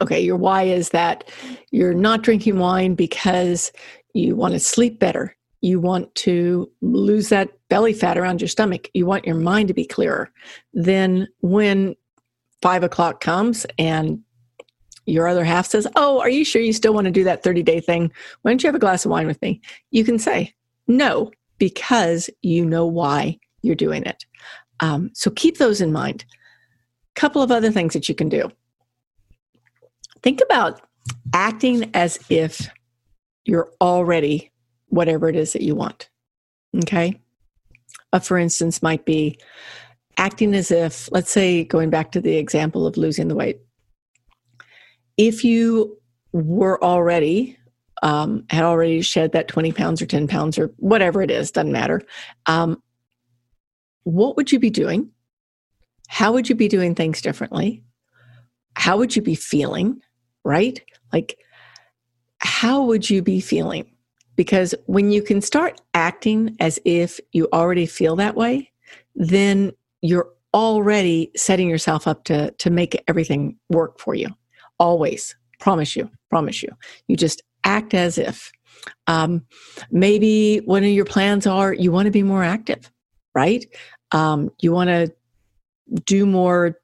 okay, 0.00 0.20
your 0.20 0.36
why 0.36 0.64
is 0.64 0.88
that 0.90 1.30
you're 1.70 1.94
not 1.94 2.22
drinking 2.22 2.58
wine 2.58 2.94
because 2.96 3.70
you 4.14 4.34
want 4.34 4.52
to 4.52 4.60
sleep 4.60 4.98
better. 4.98 5.36
You 5.60 5.78
want 5.78 6.12
to 6.16 6.68
lose 6.80 7.28
that 7.28 7.50
belly 7.68 7.92
fat 7.92 8.18
around 8.18 8.40
your 8.40 8.48
stomach. 8.48 8.90
You 8.94 9.06
want 9.06 9.24
your 9.24 9.36
mind 9.36 9.68
to 9.68 9.74
be 9.74 9.84
clearer. 9.84 10.30
Then, 10.74 11.28
when 11.40 11.94
five 12.60 12.82
o'clock 12.82 13.20
comes 13.20 13.64
and 13.78 14.20
your 15.06 15.26
other 15.26 15.44
half 15.44 15.66
says, 15.66 15.86
Oh, 15.96 16.20
are 16.20 16.28
you 16.28 16.44
sure 16.44 16.62
you 16.62 16.72
still 16.72 16.94
want 16.94 17.06
to 17.06 17.10
do 17.10 17.24
that 17.24 17.42
30 17.42 17.62
day 17.62 17.80
thing? 17.80 18.12
Why 18.42 18.50
don't 18.50 18.62
you 18.62 18.68
have 18.68 18.74
a 18.74 18.80
glass 18.80 19.04
of 19.04 19.10
wine 19.10 19.26
with 19.26 19.40
me? 19.42 19.60
You 19.90 20.04
can 20.04 20.18
say 20.18 20.54
no 20.86 21.30
because 21.58 22.28
you 22.42 22.64
know 22.64 22.86
why 22.86 23.38
you're 23.62 23.74
doing 23.74 24.04
it. 24.04 24.24
Um, 24.80 25.10
so 25.14 25.30
keep 25.30 25.58
those 25.58 25.80
in 25.80 25.92
mind. 25.92 26.24
A 27.16 27.20
couple 27.20 27.42
of 27.42 27.52
other 27.52 27.70
things 27.70 27.92
that 27.94 28.08
you 28.08 28.14
can 28.14 28.28
do. 28.28 28.50
Think 30.22 30.40
about 30.40 30.80
acting 31.32 31.90
as 31.94 32.18
if 32.28 32.68
you're 33.44 33.70
already 33.80 34.50
whatever 34.88 35.28
it 35.28 35.36
is 35.36 35.52
that 35.52 35.62
you 35.62 35.74
want. 35.74 36.10
Okay. 36.76 37.18
A 38.12 38.20
for 38.20 38.38
instance, 38.38 38.82
might 38.82 39.04
be 39.04 39.38
acting 40.18 40.54
as 40.54 40.70
if, 40.70 41.10
let's 41.12 41.30
say, 41.30 41.64
going 41.64 41.90
back 41.90 42.12
to 42.12 42.20
the 42.20 42.36
example 42.36 42.86
of 42.86 42.96
losing 42.96 43.28
the 43.28 43.34
weight, 43.34 43.60
if 45.26 45.44
you 45.44 45.98
were 46.32 46.82
already 46.82 47.56
um, 48.02 48.44
had 48.50 48.64
already 48.64 49.00
shed 49.02 49.32
that 49.32 49.48
20 49.48 49.72
pounds 49.72 50.02
or 50.02 50.06
10 50.06 50.26
pounds 50.26 50.58
or 50.58 50.72
whatever 50.78 51.22
it 51.22 51.30
is, 51.30 51.50
doesn't 51.52 51.70
matter. 51.70 52.02
Um, 52.46 52.82
what 54.02 54.36
would 54.36 54.50
you 54.50 54.58
be 54.58 54.70
doing? 54.70 55.10
How 56.08 56.32
would 56.32 56.48
you 56.48 56.56
be 56.56 56.68
doing 56.68 56.94
things 56.94 57.22
differently? 57.22 57.84
how 58.74 58.96
would 58.96 59.14
you 59.14 59.22
be 59.22 59.34
feeling? 59.34 60.00
Right? 60.44 60.80
Like, 61.12 61.38
how 62.38 62.82
would 62.84 63.08
you 63.08 63.22
be 63.22 63.40
feeling? 63.40 63.90
Because 64.34 64.74
when 64.86 65.10
you 65.10 65.22
can 65.22 65.40
start 65.40 65.80
acting 65.94 66.56
as 66.58 66.78
if 66.84 67.20
you 67.32 67.48
already 67.52 67.86
feel 67.86 68.16
that 68.16 68.34
way, 68.34 68.72
then 69.14 69.72
you're 70.00 70.30
already 70.54 71.30
setting 71.36 71.68
yourself 71.68 72.08
up 72.08 72.24
to, 72.24 72.50
to 72.52 72.70
make 72.70 73.02
everything 73.06 73.56
work 73.68 74.00
for 74.00 74.14
you. 74.14 74.28
Always. 74.82 75.36
Promise 75.60 75.94
you. 75.94 76.10
Promise 76.28 76.64
you. 76.64 76.70
You 77.06 77.16
just 77.16 77.40
act 77.62 77.94
as 77.94 78.18
if. 78.18 78.50
Um, 79.06 79.46
maybe 79.92 80.58
one 80.64 80.82
of 80.82 80.90
your 80.90 81.04
plans 81.04 81.46
are 81.46 81.72
you 81.72 81.92
want 81.92 82.06
to 82.06 82.10
be 82.10 82.24
more 82.24 82.42
active, 82.42 82.90
right? 83.32 83.64
Um, 84.10 84.50
you 84.60 84.72
want 84.72 84.88
to 84.88 85.12
do 86.04 86.26
more 86.26 86.80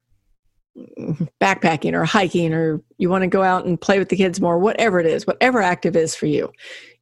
backpacking 1.41 1.93
or 1.93 2.05
hiking, 2.05 2.53
or 2.53 2.81
you 2.97 3.09
want 3.09 3.23
to 3.23 3.27
go 3.27 3.43
out 3.43 3.65
and 3.65 3.81
play 3.81 3.99
with 3.99 4.07
the 4.07 4.15
kids 4.15 4.39
more, 4.39 4.57
whatever 4.57 5.01
it 5.01 5.05
is, 5.05 5.27
whatever 5.27 5.61
active 5.61 5.97
is 5.97 6.15
for 6.15 6.25
you, 6.25 6.49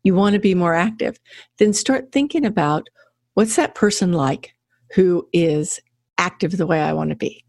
you 0.02 0.16
want 0.16 0.34
to 0.34 0.40
be 0.40 0.56
more 0.56 0.74
active. 0.74 1.20
Then 1.60 1.74
start 1.74 2.12
thinking 2.12 2.44
about 2.44 2.90
what's 3.36 3.56
that 3.56 3.76
person 3.76 4.14
like 4.14 4.56
who 4.96 5.30
is 5.32 5.80
active 6.18 6.58
the 6.58 6.66
way 6.66 6.82
I 6.82 6.94
want 6.94 7.12
to 7.12 7.16
be? 7.16 7.46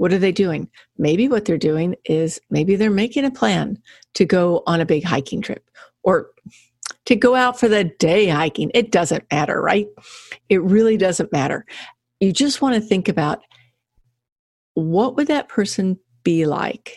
What 0.00 0.14
are 0.14 0.18
they 0.18 0.32
doing? 0.32 0.66
Maybe 0.96 1.28
what 1.28 1.44
they're 1.44 1.58
doing 1.58 1.94
is 2.06 2.40
maybe 2.48 2.74
they're 2.74 2.90
making 2.90 3.26
a 3.26 3.30
plan 3.30 3.76
to 4.14 4.24
go 4.24 4.62
on 4.66 4.80
a 4.80 4.86
big 4.86 5.04
hiking 5.04 5.42
trip 5.42 5.68
or 6.02 6.30
to 7.04 7.14
go 7.14 7.34
out 7.34 7.60
for 7.60 7.68
the 7.68 7.84
day 7.84 8.26
hiking. 8.26 8.70
It 8.72 8.92
doesn't 8.92 9.30
matter, 9.30 9.60
right? 9.60 9.88
It 10.48 10.62
really 10.62 10.96
doesn't 10.96 11.32
matter. 11.32 11.66
You 12.18 12.32
just 12.32 12.62
want 12.62 12.76
to 12.76 12.80
think 12.80 13.10
about 13.10 13.42
what 14.72 15.16
would 15.16 15.26
that 15.26 15.50
person 15.50 15.98
be 16.22 16.46
like 16.46 16.96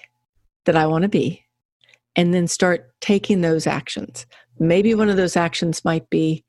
that 0.63 0.77
I 0.77 0.87
want 0.87 1.01
to 1.01 1.09
be? 1.09 1.43
And 2.15 2.33
then 2.33 2.47
start 2.47 2.89
taking 3.01 3.41
those 3.41 3.67
actions. 3.67 4.25
Maybe 4.59 4.95
one 4.95 5.09
of 5.09 5.17
those 5.17 5.35
actions 5.35 5.83
might 5.83 6.09
be 6.09 6.45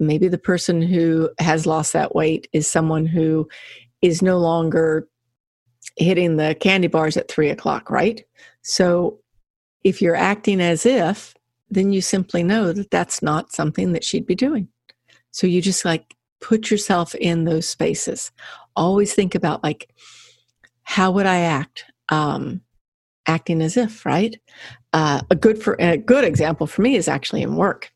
maybe 0.00 0.26
the 0.26 0.36
person 0.36 0.82
who 0.82 1.30
has 1.38 1.64
lost 1.64 1.92
that 1.92 2.16
weight 2.16 2.48
is 2.52 2.68
someone 2.68 3.06
who 3.06 3.48
is 4.02 4.20
no 4.20 4.38
longer 4.38 5.06
hitting 5.96 6.36
the 6.36 6.54
candy 6.60 6.88
bars 6.88 7.16
at 7.16 7.28
three 7.28 7.50
o'clock, 7.50 7.90
right? 7.90 8.24
So 8.62 9.18
if 9.84 10.00
you're 10.02 10.16
acting 10.16 10.60
as 10.60 10.86
if, 10.86 11.34
then 11.70 11.92
you 11.92 12.00
simply 12.00 12.42
know 12.42 12.72
that 12.72 12.90
that's 12.90 13.22
not 13.22 13.52
something 13.52 13.92
that 13.92 14.04
she'd 14.04 14.26
be 14.26 14.34
doing. 14.34 14.68
So 15.30 15.46
you 15.46 15.60
just 15.60 15.84
like 15.84 16.16
put 16.40 16.70
yourself 16.70 17.14
in 17.14 17.44
those 17.44 17.68
spaces. 17.68 18.32
Always 18.76 19.14
think 19.14 19.34
about 19.34 19.62
like, 19.62 19.90
how 20.82 21.10
would 21.10 21.26
I 21.26 21.40
act? 21.40 21.84
Um, 22.08 22.62
acting 23.26 23.60
as 23.60 23.76
if, 23.76 24.06
right? 24.06 24.40
Uh, 24.92 25.20
a 25.30 25.36
good 25.36 25.62
for 25.62 25.76
a 25.78 25.98
good 25.98 26.24
example 26.24 26.66
for 26.66 26.80
me 26.80 26.96
is 26.96 27.08
actually 27.08 27.42
in 27.42 27.56
work. 27.56 27.92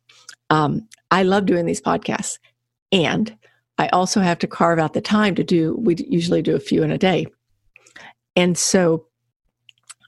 Um, 0.50 0.87
I 1.11 1.22
love 1.22 1.46
doing 1.46 1.64
these 1.64 1.80
podcasts. 1.80 2.38
And 2.92 3.34
I 3.78 3.88
also 3.88 4.20
have 4.20 4.38
to 4.40 4.46
carve 4.46 4.78
out 4.78 4.92
the 4.92 5.00
time 5.00 5.34
to 5.37 5.42
do, 5.42 5.75
we 5.78 5.96
usually 6.06 6.42
do 6.42 6.54
a 6.54 6.61
few 6.61 6.82
in 6.82 6.90
a 6.90 6.99
day. 6.99 7.26
And 8.36 8.56
so 8.56 9.06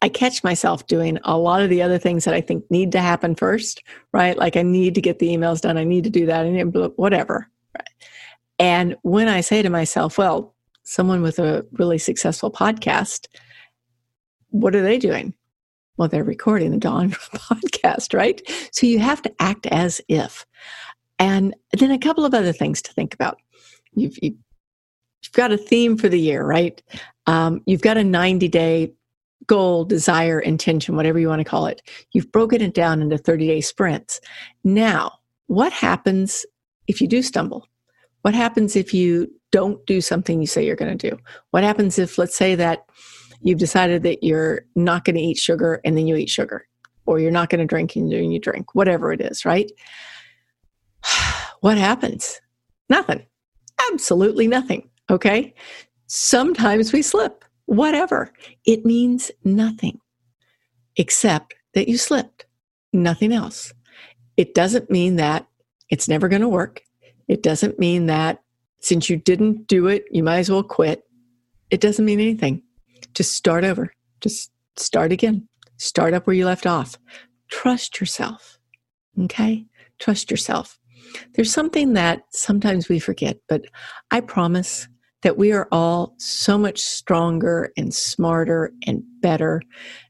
I 0.02 0.08
catch 0.08 0.44
myself 0.44 0.86
doing 0.86 1.18
a 1.24 1.38
lot 1.38 1.62
of 1.62 1.70
the 1.70 1.82
other 1.82 1.98
things 1.98 2.24
that 2.24 2.34
I 2.34 2.40
think 2.40 2.70
need 2.70 2.92
to 2.92 3.00
happen 3.00 3.34
first, 3.34 3.82
right? 4.12 4.36
Like 4.36 4.56
I 4.56 4.62
need 4.62 4.94
to 4.96 5.00
get 5.00 5.18
the 5.18 5.28
emails 5.28 5.60
done, 5.60 5.78
I 5.78 5.84
need 5.84 6.04
to 6.04 6.10
do 6.10 6.26
that, 6.26 6.44
and 6.44 6.74
whatever. 6.96 7.48
Right? 7.74 7.88
And 8.58 8.96
when 9.02 9.28
I 9.28 9.40
say 9.40 9.62
to 9.62 9.70
myself, 9.70 10.18
well, 10.18 10.54
someone 10.82 11.22
with 11.22 11.38
a 11.38 11.64
really 11.72 11.98
successful 11.98 12.50
podcast, 12.50 13.28
what 14.50 14.76
are 14.76 14.82
they 14.82 14.98
doing? 14.98 15.34
Well, 15.96 16.08
they're 16.08 16.24
recording 16.24 16.70
the 16.70 16.76
Dawn 16.76 17.10
podcast, 17.34 18.14
right? 18.14 18.42
So 18.72 18.86
you 18.86 18.98
have 18.98 19.22
to 19.22 19.32
act 19.40 19.66
as 19.66 20.00
if. 20.08 20.44
And 21.18 21.54
then 21.72 21.90
a 21.90 21.98
couple 21.98 22.24
of 22.24 22.34
other 22.34 22.52
things 22.52 22.82
to 22.82 22.92
think 22.92 23.14
about. 23.14 23.38
You've, 23.94 24.18
you've 24.20 24.36
got 25.32 25.52
a 25.52 25.56
theme 25.56 25.96
for 25.96 26.08
the 26.08 26.20
year, 26.20 26.44
right? 26.44 26.82
Um, 27.26 27.62
you've 27.66 27.80
got 27.80 27.96
a 27.96 28.04
90 28.04 28.48
day 28.48 28.92
goal, 29.46 29.84
desire, 29.84 30.40
intention, 30.40 30.96
whatever 30.96 31.18
you 31.18 31.28
want 31.28 31.40
to 31.40 31.44
call 31.44 31.66
it. 31.66 31.82
You've 32.12 32.32
broken 32.32 32.62
it 32.62 32.74
down 32.74 33.02
into 33.02 33.18
30 33.18 33.46
day 33.46 33.60
sprints. 33.60 34.20
Now, 34.62 35.12
what 35.46 35.72
happens 35.72 36.46
if 36.86 37.00
you 37.00 37.08
do 37.08 37.22
stumble? 37.22 37.66
What 38.22 38.34
happens 38.34 38.74
if 38.74 38.94
you 38.94 39.30
don't 39.52 39.84
do 39.86 40.00
something 40.00 40.40
you 40.40 40.46
say 40.46 40.64
you're 40.64 40.76
going 40.76 40.96
to 40.96 41.10
do? 41.10 41.18
What 41.50 41.62
happens 41.62 41.98
if, 41.98 42.16
let's 42.16 42.36
say, 42.36 42.54
that 42.54 42.86
you've 43.42 43.58
decided 43.58 44.02
that 44.02 44.22
you're 44.22 44.62
not 44.74 45.04
going 45.04 45.16
to 45.16 45.22
eat 45.22 45.36
sugar 45.36 45.80
and 45.84 45.96
then 45.96 46.06
you 46.06 46.16
eat 46.16 46.30
sugar, 46.30 46.66
or 47.04 47.18
you're 47.20 47.30
not 47.30 47.50
going 47.50 47.60
to 47.60 47.66
drink 47.66 47.94
and 47.96 48.10
then 48.10 48.30
you 48.30 48.40
drink, 48.40 48.74
whatever 48.74 49.12
it 49.12 49.20
is, 49.20 49.44
right? 49.44 49.70
what 51.60 51.76
happens? 51.76 52.40
Nothing. 52.88 53.26
Absolutely 53.92 54.48
nothing. 54.48 54.88
Okay. 55.10 55.54
Sometimes 56.06 56.92
we 56.92 57.02
slip, 57.02 57.44
whatever. 57.66 58.32
It 58.66 58.84
means 58.84 59.30
nothing 59.44 60.00
except 60.96 61.54
that 61.74 61.88
you 61.88 61.98
slipped, 61.98 62.46
nothing 62.92 63.32
else. 63.32 63.72
It 64.36 64.54
doesn't 64.54 64.90
mean 64.90 65.16
that 65.16 65.46
it's 65.90 66.08
never 66.08 66.28
going 66.28 66.42
to 66.42 66.48
work. 66.48 66.82
It 67.28 67.42
doesn't 67.42 67.78
mean 67.78 68.06
that 68.06 68.42
since 68.80 69.08
you 69.08 69.16
didn't 69.16 69.66
do 69.66 69.86
it, 69.86 70.04
you 70.10 70.22
might 70.22 70.38
as 70.38 70.50
well 70.50 70.62
quit. 70.62 71.04
It 71.70 71.80
doesn't 71.80 72.04
mean 72.04 72.20
anything. 72.20 72.62
Just 73.14 73.32
start 73.32 73.64
over. 73.64 73.92
Just 74.20 74.50
start 74.76 75.12
again. 75.12 75.48
Start 75.78 76.14
up 76.14 76.26
where 76.26 76.36
you 76.36 76.44
left 76.46 76.66
off. 76.66 76.96
Trust 77.48 78.00
yourself. 78.00 78.58
Okay? 79.18 79.64
Trust 79.98 80.30
yourself. 80.30 80.78
There's 81.34 81.52
something 81.52 81.92
that 81.94 82.22
sometimes 82.30 82.88
we 82.88 82.98
forget, 82.98 83.38
but 83.48 83.62
I 84.10 84.20
promise 84.20 84.88
that 85.24 85.36
we 85.36 85.52
are 85.52 85.66
all 85.72 86.14
so 86.18 86.56
much 86.56 86.80
stronger 86.80 87.72
and 87.76 87.92
smarter 87.92 88.72
and 88.86 89.02
better 89.20 89.60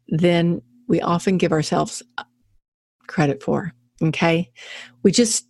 than 0.08 0.60
we 0.86 1.00
often 1.00 1.38
give 1.38 1.52
ourselves 1.52 2.02
uh, 2.18 2.24
credit 3.06 3.42
for. 3.42 3.72
Okay? 4.02 4.50
We 5.02 5.10
just, 5.10 5.46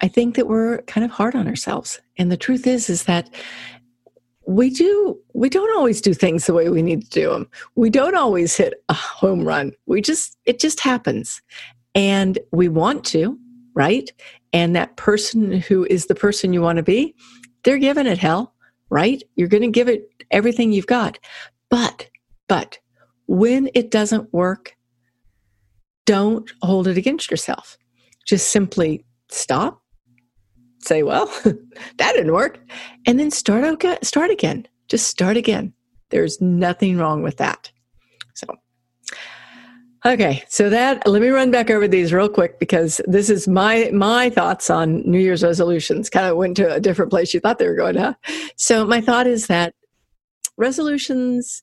I 0.00 0.08
think 0.08 0.36
that 0.36 0.46
we're 0.46 0.82
kind 0.82 1.04
of 1.04 1.10
hard 1.10 1.34
on 1.34 1.48
ourselves. 1.48 2.00
And 2.16 2.30
the 2.30 2.36
truth 2.36 2.66
is, 2.66 2.88
is 2.88 3.04
that 3.04 3.28
we 4.46 4.68
do 4.68 5.18
we 5.32 5.48
don't 5.48 5.74
always 5.74 6.02
do 6.02 6.12
things 6.12 6.44
the 6.44 6.52
way 6.52 6.68
we 6.68 6.82
need 6.82 7.02
to 7.02 7.08
do 7.08 7.30
them 7.30 7.48
we 7.76 7.88
don't 7.88 8.14
always 8.14 8.54
hit 8.54 8.74
a 8.90 8.92
home 8.92 9.42
run 9.42 9.72
we 9.86 10.02
just 10.02 10.36
it 10.44 10.60
just 10.60 10.80
happens 10.80 11.40
and 11.94 12.38
we 12.52 12.68
want 12.68 13.06
to 13.06 13.38
right 13.72 14.12
and 14.54 14.76
that 14.76 14.96
person 14.96 15.50
who 15.50 15.84
is 15.90 16.06
the 16.06 16.14
person 16.14 16.52
you 16.52 16.62
want 16.62 16.76
to 16.76 16.82
be, 16.84 17.16
they're 17.64 17.76
giving 17.76 18.06
it 18.06 18.18
hell, 18.18 18.53
right? 18.90 19.22
You're 19.36 19.48
going 19.48 19.62
to 19.62 19.70
give 19.70 19.88
it 19.88 20.08
everything 20.30 20.72
you've 20.72 20.86
got. 20.86 21.18
But, 21.70 22.08
but 22.48 22.78
when 23.26 23.70
it 23.74 23.90
doesn't 23.90 24.32
work, 24.32 24.76
don't 26.06 26.50
hold 26.62 26.86
it 26.86 26.98
against 26.98 27.30
yourself. 27.30 27.78
Just 28.26 28.50
simply 28.50 29.04
stop, 29.30 29.82
say, 30.80 31.02
well, 31.02 31.26
that 31.44 32.12
didn't 32.12 32.32
work, 32.32 32.58
and 33.06 33.18
then 33.18 33.30
start, 33.30 33.64
okay, 33.64 33.98
start 34.02 34.30
again. 34.30 34.66
Just 34.88 35.08
start 35.08 35.36
again. 35.36 35.72
There's 36.10 36.40
nothing 36.40 36.98
wrong 36.98 37.22
with 37.22 37.38
that. 37.38 37.70
So, 38.34 38.46
Okay, 40.06 40.44
so 40.48 40.68
that 40.68 41.06
let 41.06 41.22
me 41.22 41.28
run 41.28 41.50
back 41.50 41.70
over 41.70 41.88
these 41.88 42.12
real 42.12 42.28
quick 42.28 42.58
because 42.58 43.00
this 43.06 43.30
is 43.30 43.48
my 43.48 43.90
my 43.90 44.28
thoughts 44.28 44.68
on 44.68 45.00
New 45.10 45.18
Year's 45.18 45.42
resolutions. 45.42 46.10
Kind 46.10 46.26
of 46.26 46.36
went 46.36 46.58
to 46.58 46.74
a 46.74 46.78
different 46.78 47.10
place 47.10 47.32
you 47.32 47.40
thought 47.40 47.58
they 47.58 47.66
were 47.66 47.74
going, 47.74 47.96
huh? 47.96 48.12
So 48.56 48.86
my 48.86 49.00
thought 49.00 49.26
is 49.26 49.46
that 49.46 49.74
resolutions 50.58 51.62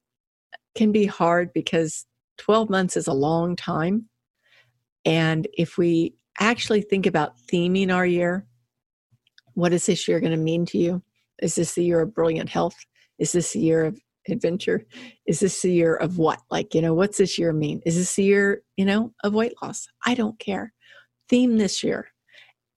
can 0.74 0.92
be 0.92 1.06
hard 1.06 1.54
because 1.54 2.08
12 2.40 2.70
months 2.72 2.98
is 2.98 3.08
a 3.08 3.14
long 3.14 3.56
time. 3.56 4.10
And 5.06 5.48
if 5.54 5.78
we 5.78 6.16
actually 6.40 6.82
think 6.82 7.06
about 7.06 7.38
theming 7.52 7.94
our 7.94 8.08
year, 8.08 8.48
what 9.54 9.72
is 9.72 9.86
this 9.86 10.08
year 10.08 10.20
going 10.20 10.32
to 10.32 10.38
mean 10.38 10.66
to 10.68 10.80
you? 10.80 11.04
Is 11.44 11.54
this 11.56 11.76
the 11.76 11.84
year 11.84 12.02
of 12.02 12.16
brilliant 12.16 12.50
health? 12.50 12.76
Is 13.20 13.34
this 13.34 13.54
the 13.54 13.60
year 13.60 13.86
of 13.86 14.00
adventure. 14.32 14.86
Is 15.26 15.40
this 15.42 15.62
the 15.62 15.72
year 15.72 15.96
of 15.96 16.18
what? 16.18 16.40
Like 16.50 16.74
you 16.74 16.82
know 16.82 16.94
what's 16.94 17.18
this 17.18 17.38
year 17.38 17.54
mean? 17.54 17.82
Is 17.86 17.96
this 17.96 18.16
the 18.16 18.24
year 18.24 18.64
you 18.78 18.86
know 18.86 19.14
of 19.24 19.34
weight 19.34 19.54
loss? 19.62 19.88
I 20.06 20.16
don't 20.16 20.40
care. 20.40 20.74
Theme 21.30 21.58
this 21.58 21.84
year. 21.84 22.08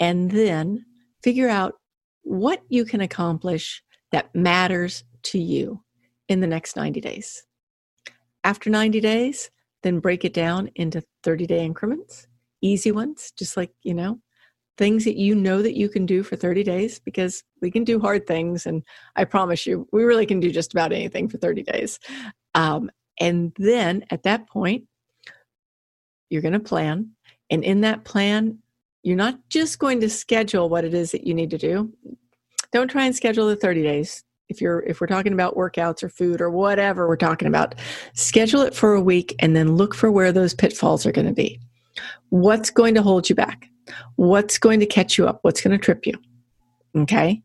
And 0.00 0.30
then 0.30 0.84
figure 1.22 1.48
out 1.48 1.74
what 2.22 2.62
you 2.68 2.84
can 2.84 3.00
accomplish 3.00 3.82
that 4.12 4.34
matters 4.34 5.04
to 5.24 5.38
you 5.38 5.82
in 6.28 6.40
the 6.40 6.46
next 6.46 6.76
90 6.76 7.00
days. 7.00 7.44
After 8.44 8.70
90 8.70 9.00
days 9.00 9.50
then 9.84 10.00
break 10.00 10.24
it 10.24 10.32
down 10.32 10.70
into 10.74 11.02
30 11.22 11.46
day 11.46 11.64
increments 11.64 12.26
easy 12.60 12.90
ones 12.90 13.32
just 13.38 13.56
like 13.56 13.70
you 13.82 13.94
know 13.94 14.18
things 14.76 15.04
that 15.04 15.16
you 15.16 15.34
know 15.34 15.62
that 15.62 15.76
you 15.76 15.88
can 15.88 16.04
do 16.04 16.22
for 16.22 16.36
30 16.36 16.64
days 16.64 16.98
because 16.98 17.44
we 17.62 17.70
can 17.70 17.84
do 17.84 18.00
hard 18.00 18.26
things 18.26 18.66
and 18.66 18.82
i 19.14 19.24
promise 19.24 19.66
you 19.66 19.86
we 19.92 20.02
really 20.02 20.26
can 20.26 20.40
do 20.40 20.50
just 20.50 20.72
about 20.72 20.92
anything 20.92 21.28
for 21.28 21.38
30 21.38 21.62
days 21.62 22.00
um, 22.54 22.90
And 23.20 23.52
then 23.56 24.04
at 24.10 24.22
that 24.24 24.48
point, 24.48 24.84
you're 26.30 26.42
going 26.42 26.52
to 26.52 26.60
plan. 26.60 27.10
And 27.50 27.62
in 27.62 27.82
that 27.82 28.04
plan, 28.04 28.58
you're 29.02 29.16
not 29.16 29.38
just 29.50 29.78
going 29.78 30.00
to 30.00 30.08
schedule 30.08 30.68
what 30.68 30.84
it 30.84 30.94
is 30.94 31.12
that 31.12 31.26
you 31.26 31.34
need 31.34 31.50
to 31.50 31.58
do. 31.58 31.92
Don't 32.72 32.88
try 32.88 33.04
and 33.04 33.14
schedule 33.14 33.46
the 33.46 33.56
30 33.56 33.82
days. 33.82 34.24
If 34.48 34.60
you're 34.60 34.80
if 34.80 35.00
we're 35.00 35.06
talking 35.06 35.32
about 35.32 35.56
workouts 35.56 36.02
or 36.02 36.10
food 36.10 36.40
or 36.40 36.50
whatever 36.50 37.08
we're 37.08 37.16
talking 37.16 37.48
about, 37.48 37.76
schedule 38.14 38.60
it 38.60 38.74
for 38.74 38.94
a 38.94 39.00
week 39.00 39.34
and 39.38 39.56
then 39.56 39.76
look 39.76 39.94
for 39.94 40.10
where 40.10 40.32
those 40.32 40.54
pitfalls 40.54 41.06
are 41.06 41.12
going 41.12 41.26
to 41.26 41.32
be. 41.32 41.60
What's 42.28 42.70
going 42.70 42.94
to 42.94 43.02
hold 43.02 43.28
you 43.28 43.34
back? 43.34 43.68
What's 44.16 44.58
going 44.58 44.80
to 44.80 44.86
catch 44.86 45.18
you 45.18 45.26
up? 45.26 45.40
What's 45.42 45.60
going 45.60 45.76
to 45.76 45.82
trip 45.82 46.06
you? 46.06 46.14
Okay? 46.96 47.42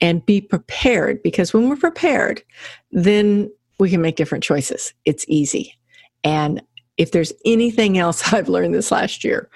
And 0.00 0.24
be 0.24 0.40
prepared 0.40 1.22
because 1.22 1.52
when 1.52 1.68
we're 1.68 1.76
prepared, 1.76 2.42
then 2.92 3.50
we 3.78 3.90
can 3.90 4.00
make 4.00 4.16
different 4.16 4.44
choices. 4.44 4.94
It's 5.04 5.24
easy. 5.28 5.74
And 6.24 6.62
if 6.96 7.12
there's 7.12 7.32
anything 7.44 7.98
else 7.98 8.32
I've 8.32 8.48
learned 8.48 8.74
this 8.74 8.90
last 8.90 9.24
year, 9.24 9.50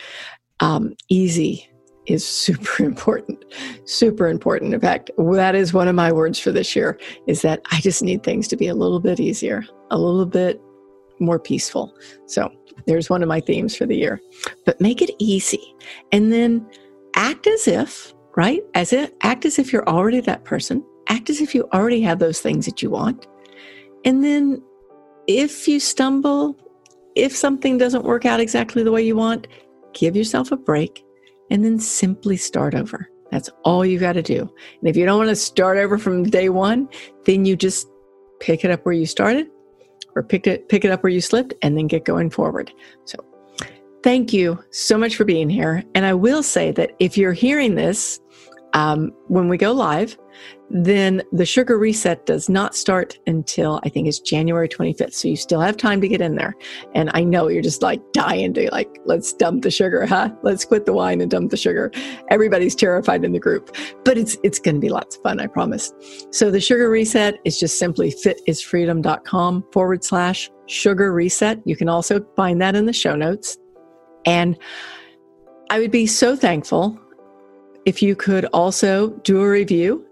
um, 0.60 0.94
easy 1.08 1.68
is 2.06 2.26
super 2.26 2.82
important 2.82 3.44
super 3.84 4.26
important 4.26 4.74
in 4.74 4.80
fact 4.80 5.10
that 5.16 5.54
is 5.54 5.72
one 5.72 5.86
of 5.86 5.94
my 5.94 6.10
words 6.10 6.38
for 6.38 6.50
this 6.50 6.74
year 6.74 6.98
is 7.28 7.42
that 7.42 7.60
i 7.70 7.80
just 7.80 8.02
need 8.02 8.22
things 8.22 8.48
to 8.48 8.56
be 8.56 8.66
a 8.66 8.74
little 8.74 8.98
bit 8.98 9.20
easier 9.20 9.64
a 9.90 9.98
little 9.98 10.26
bit 10.26 10.60
more 11.20 11.38
peaceful 11.38 11.94
so 12.26 12.50
there's 12.86 13.10
one 13.10 13.22
of 13.22 13.28
my 13.28 13.40
themes 13.40 13.76
for 13.76 13.86
the 13.86 13.96
year 13.96 14.20
but 14.64 14.80
make 14.80 15.02
it 15.02 15.10
easy 15.18 15.74
and 16.12 16.32
then 16.32 16.66
act 17.14 17.46
as 17.46 17.68
if 17.68 18.14
right 18.36 18.62
as 18.74 18.92
if 18.92 19.10
act 19.22 19.44
as 19.44 19.58
if 19.58 19.72
you're 19.72 19.88
already 19.88 20.20
that 20.20 20.44
person 20.44 20.84
act 21.08 21.30
as 21.30 21.40
if 21.40 21.54
you 21.54 21.68
already 21.72 22.00
have 22.00 22.18
those 22.18 22.40
things 22.40 22.66
that 22.66 22.82
you 22.82 22.90
want 22.90 23.26
and 24.04 24.24
then 24.24 24.62
if 25.26 25.68
you 25.68 25.78
stumble 25.78 26.56
if 27.14 27.36
something 27.36 27.76
doesn't 27.76 28.04
work 28.04 28.24
out 28.24 28.40
exactly 28.40 28.82
the 28.82 28.92
way 28.92 29.02
you 29.02 29.14
want 29.14 29.46
give 29.92 30.16
yourself 30.16 30.52
a 30.52 30.56
break, 30.56 31.04
and 31.50 31.64
then 31.64 31.78
simply 31.78 32.36
start 32.36 32.74
over. 32.74 33.08
That's 33.30 33.50
all 33.64 33.84
you 33.84 33.98
got 33.98 34.12
to 34.14 34.22
do. 34.22 34.40
And 34.40 34.88
if 34.88 34.96
you 34.96 35.06
don't 35.06 35.18
want 35.18 35.30
to 35.30 35.36
start 35.36 35.78
over 35.78 35.98
from 35.98 36.24
day 36.24 36.48
one, 36.48 36.88
then 37.24 37.44
you 37.44 37.56
just 37.56 37.88
pick 38.40 38.64
it 38.64 38.70
up 38.70 38.84
where 38.84 38.94
you 38.94 39.06
started 39.06 39.48
or 40.14 40.22
pick 40.22 40.46
it, 40.46 40.68
pick 40.68 40.84
it 40.84 40.90
up 40.90 41.02
where 41.02 41.10
you 41.10 41.20
slipped 41.20 41.54
and 41.62 41.76
then 41.76 41.86
get 41.86 42.04
going 42.04 42.30
forward. 42.30 42.72
So 43.04 43.16
thank 44.02 44.32
you 44.32 44.62
so 44.70 44.98
much 44.98 45.16
for 45.16 45.24
being 45.24 45.48
here. 45.48 45.84
And 45.94 46.04
I 46.04 46.14
will 46.14 46.42
say 46.42 46.72
that 46.72 46.92
if 46.98 47.16
you're 47.16 47.32
hearing 47.32 47.74
this 47.74 48.20
um, 48.74 49.12
when 49.28 49.48
we 49.48 49.58
go 49.58 49.72
live, 49.72 50.16
then 50.70 51.22
the 51.32 51.44
sugar 51.44 51.78
reset 51.78 52.24
does 52.24 52.48
not 52.48 52.74
start 52.74 53.18
until 53.26 53.80
I 53.84 53.90
think 53.90 54.08
it's 54.08 54.18
January 54.18 54.68
25th. 54.68 55.12
So 55.12 55.28
you 55.28 55.36
still 55.36 55.60
have 55.60 55.76
time 55.76 56.00
to 56.00 56.08
get 56.08 56.22
in 56.22 56.36
there. 56.36 56.54
And 56.94 57.10
I 57.12 57.24
know 57.24 57.48
you're 57.48 57.62
just 57.62 57.82
like 57.82 58.00
dying 58.12 58.54
to 58.54 58.70
like, 58.70 58.88
let's 59.04 59.34
dump 59.34 59.62
the 59.62 59.70
sugar, 59.70 60.06
huh? 60.06 60.30
Let's 60.42 60.64
quit 60.64 60.86
the 60.86 60.94
wine 60.94 61.20
and 61.20 61.30
dump 61.30 61.50
the 61.50 61.58
sugar. 61.58 61.92
Everybody's 62.30 62.74
terrified 62.74 63.24
in 63.24 63.32
the 63.32 63.38
group, 63.38 63.76
but 64.04 64.16
it's 64.16 64.38
it's 64.42 64.58
going 64.58 64.76
to 64.76 64.80
be 64.80 64.88
lots 64.88 65.16
of 65.16 65.22
fun, 65.22 65.40
I 65.40 65.46
promise. 65.46 65.92
So 66.30 66.50
the 66.50 66.60
sugar 66.60 66.88
reset 66.88 67.38
is 67.44 67.58
just 67.58 67.78
simply 67.78 68.10
fitisfreedom.com 68.10 69.64
forward 69.72 70.04
slash 70.04 70.50
sugar 70.66 71.12
reset. 71.12 71.60
You 71.66 71.76
can 71.76 71.90
also 71.90 72.24
find 72.36 72.62
that 72.62 72.74
in 72.74 72.86
the 72.86 72.92
show 72.94 73.14
notes. 73.14 73.58
And 74.24 74.56
I 75.68 75.78
would 75.80 75.90
be 75.90 76.06
so 76.06 76.36
thankful 76.36 76.98
if 77.86 78.02
you 78.02 78.14
could 78.14 78.44
also 78.46 79.10
do 79.24 79.40
a 79.40 79.48
review 79.48 80.06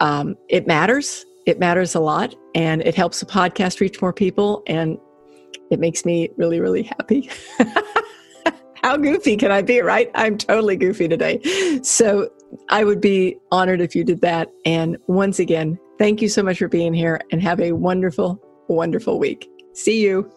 um, 0.00 0.36
it 0.48 0.66
matters. 0.66 1.26
It 1.46 1.58
matters 1.58 1.94
a 1.94 2.00
lot, 2.00 2.34
and 2.54 2.82
it 2.82 2.94
helps 2.94 3.20
the 3.20 3.26
podcast 3.26 3.80
reach 3.80 4.00
more 4.00 4.12
people, 4.12 4.62
and 4.66 4.98
it 5.70 5.80
makes 5.80 6.04
me 6.04 6.30
really, 6.36 6.60
really 6.60 6.82
happy. 6.82 7.30
How 8.82 8.96
goofy 8.96 9.36
can 9.36 9.50
I 9.50 9.62
be, 9.62 9.80
right? 9.80 10.10
I'm 10.14 10.38
totally 10.38 10.76
goofy 10.76 11.06
today. 11.06 11.40
So 11.82 12.30
I 12.70 12.82
would 12.82 13.00
be 13.00 13.36
honored 13.52 13.80
if 13.80 13.94
you 13.94 14.04
did 14.04 14.22
that. 14.22 14.50
And 14.64 14.96
once 15.06 15.38
again, 15.38 15.78
thank 15.98 16.22
you 16.22 16.28
so 16.28 16.42
much 16.42 16.58
for 16.58 16.68
being 16.68 16.94
here 16.94 17.20
and 17.30 17.42
have 17.42 17.60
a 17.60 17.72
wonderful, 17.72 18.42
wonderful 18.68 19.18
week. 19.18 19.48
See 19.74 20.02
you. 20.02 20.32